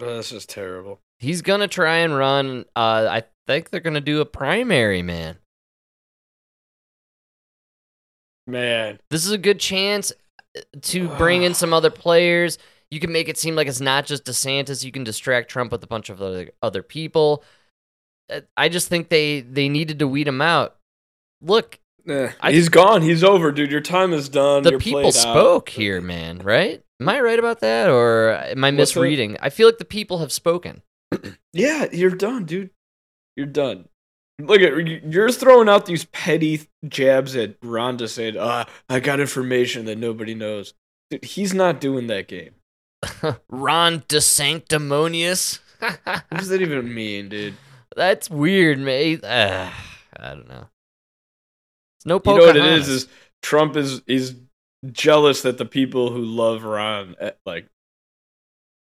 [0.00, 1.00] Oh, this is terrible.
[1.20, 2.64] He's gonna try and run.
[2.74, 5.36] Uh, I think they're gonna do a primary, man.
[8.46, 10.12] Man, This is a good chance
[10.56, 12.58] uh, to bring in some other players.
[12.90, 14.82] You can make it seem like it's not just DeSantis.
[14.84, 17.44] You can distract Trump with a bunch of other other people.
[18.32, 20.76] Uh, I just think they they needed to weed him out.
[21.40, 23.02] Look, Eh, he's gone.
[23.02, 23.70] He's over, dude.
[23.70, 24.62] Your time is done.
[24.62, 25.20] the You're people played out.
[25.20, 26.38] spoke here, man.
[26.38, 26.82] Right?
[26.98, 29.36] Am I right about that, or am I misreading?
[29.40, 30.82] I feel like the people have spoken.
[31.52, 32.70] Yeah, you're done, dude.
[33.36, 33.88] You're done.
[34.40, 39.20] Look at you're throwing out these petty jabs at Ron to say, "Ah, I got
[39.20, 40.74] information that nobody knows."
[41.10, 42.54] Dude, he's not doing that game.
[43.48, 45.58] Ron De DeSanctimonious.
[45.80, 47.54] What does that even mean, dude?
[47.96, 49.24] That's weird, mate.
[49.24, 49.70] Uh,
[50.16, 50.68] I don't know.
[51.98, 52.88] It's no You know what it is?
[52.88, 53.02] Is?
[53.04, 53.08] Is
[53.42, 54.36] Trump is is
[54.90, 57.66] jealous that the people who love Ron, eh, like,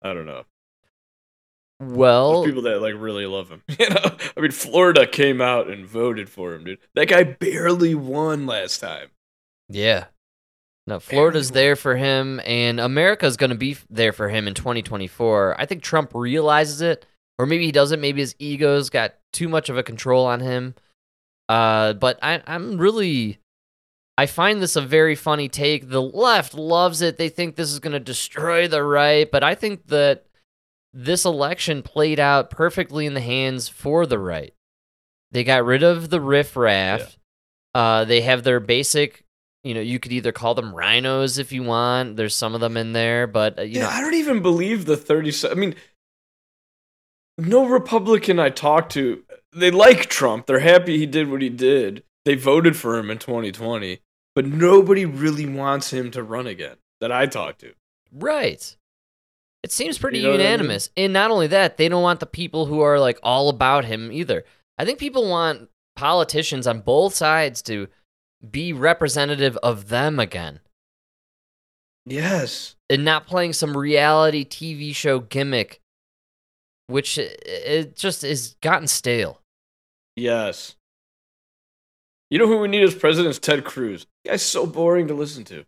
[0.02, 0.44] I don't know,
[1.82, 3.64] well, There's people that like really love him.
[3.80, 6.80] You know, I mean, Florida came out and voted for him, dude.
[6.96, 9.10] That guy barely won last time.
[9.70, 10.06] yeah.
[10.88, 15.56] No, Florida's there for him, and America's going to be there for him in 2024.
[15.60, 17.06] I think Trump realizes it,
[17.38, 18.02] or maybe he doesn't.
[18.02, 20.74] Maybe his ego's got too much of a control on him.
[21.48, 23.38] Uh, but I, I'm really,
[24.18, 25.88] I find this a very funny take.
[25.88, 27.16] The left loves it.
[27.18, 30.26] They think this is going to destroy the right, but I think that
[30.94, 34.54] this election played out perfectly in the hands for the right.
[35.32, 37.18] They got rid of the riffraff.
[37.74, 39.24] Uh, they have their basic,
[39.64, 42.18] you know, you could either call them RINOs if you want.
[42.18, 44.86] There's some of them in there, but uh, you yeah, know, I don't even believe
[44.86, 45.58] the 37.
[45.58, 45.76] I mean,
[47.38, 49.24] no Republican I talked to,
[49.54, 50.46] they like Trump.
[50.46, 52.04] They're happy he did what he did.
[52.26, 54.00] They voted for him in 2020,
[54.36, 57.74] but nobody really wants him to run again that I talked to.
[58.12, 58.76] Right.
[59.64, 60.52] It seems pretty You know what I mean?
[60.52, 60.90] unanimous.
[60.98, 64.12] And not only that, they don't want the people who are like all about him
[64.12, 64.44] either.
[64.78, 67.88] I think people want politicians on both sides to
[68.50, 70.62] be representative of them again
[72.06, 72.76] Yes.
[72.90, 75.80] and not playing some reality TV show gimmick,
[76.88, 79.42] which it just is gotten stale.
[80.16, 80.76] Yes.
[82.32, 84.08] You know who we need as president is Ted Cruz.
[84.26, 85.66] Guy's so boring to listen to.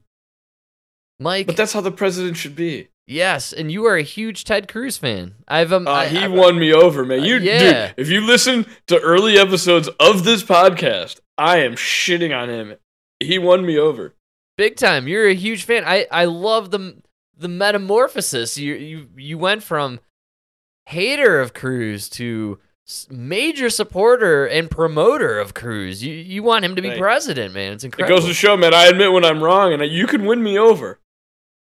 [1.20, 2.88] Mike, But that's how the president should be.
[3.08, 5.36] Yes, and you are a huge Ted Cruz fan.
[5.48, 7.24] I've um, Uh, I- he I- won me over, man.
[7.24, 7.88] You, yeah.
[7.88, 12.76] dude, if you listen to early episodes of this podcast, I am shitting on him.
[13.20, 14.14] He won me over.
[14.58, 15.08] big time.
[15.08, 15.84] You're a huge fan.
[15.86, 17.02] I I love the
[17.36, 18.58] the metamorphosis.
[18.58, 20.00] You you you went from
[20.86, 22.60] hater of Cruz to
[23.10, 26.04] major supporter and promoter of Cruz.
[26.04, 27.00] You you want him to be Right.
[27.00, 27.74] president, man.
[27.74, 28.16] It's incredible.
[28.18, 28.74] It goes to show, man.
[28.74, 31.00] I admit when I'm wrong, and you can win me over.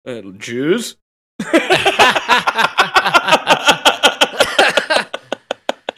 [0.07, 0.97] Uh, Jews.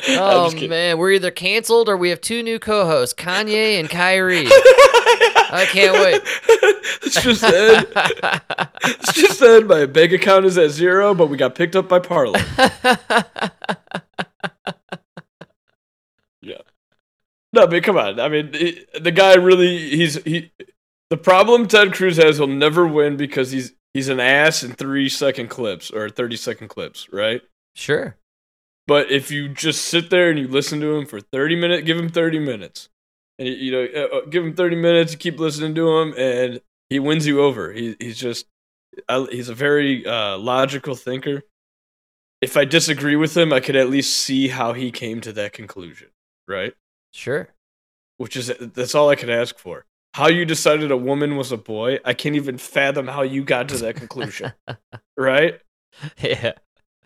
[0.09, 4.47] Oh man, we're either canceled or we have two new co-hosts, Kanye and Kyrie.
[5.53, 6.23] I can't wait.
[7.03, 7.87] it's just said.
[8.85, 11.99] It's just said my bank account is at zero, but we got picked up by
[11.99, 12.47] Parliament.
[16.41, 16.59] yeah.
[17.53, 18.21] No, but come on.
[18.21, 20.53] I mean, he- the guy really he's he.
[21.11, 25.09] The problem Ted Cruz has, he'll never win because he's he's an ass in three
[25.09, 27.43] second clips or thirty second clips, right?
[27.75, 28.17] Sure.
[28.87, 31.97] But if you just sit there and you listen to him for 30 minutes, give
[31.97, 32.89] him 30 minutes.
[33.39, 36.61] And you- you know, uh, uh, give him 30 minutes, keep listening to him and
[36.89, 37.73] he wins you over.
[37.73, 38.47] He he's just
[39.31, 41.43] he's a very uh, logical thinker.
[42.41, 45.53] If I disagree with him, I could at least see how he came to that
[45.53, 46.09] conclusion,
[46.49, 46.75] right?
[47.13, 47.49] Sure.
[48.17, 49.85] Which is that's all I could ask for.
[50.15, 53.69] How you decided a woman was a boy, I can't even fathom how you got
[53.69, 54.53] to that conclusion,
[55.17, 55.61] right?
[56.21, 56.53] Yeah.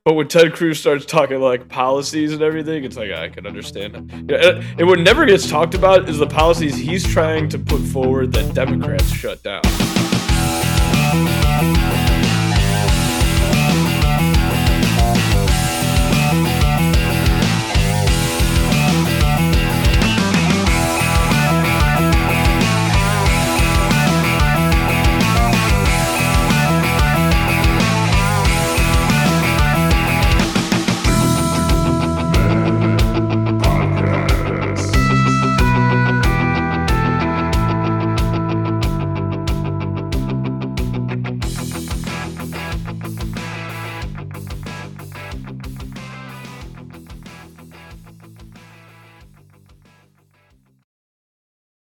[0.06, 4.10] But when Ted Cruz starts talking like policies and everything, it's like I can understand
[4.30, 4.64] it.
[4.78, 8.54] And what never gets talked about is the policies he's trying to put forward that
[8.54, 9.62] Democrats shut down.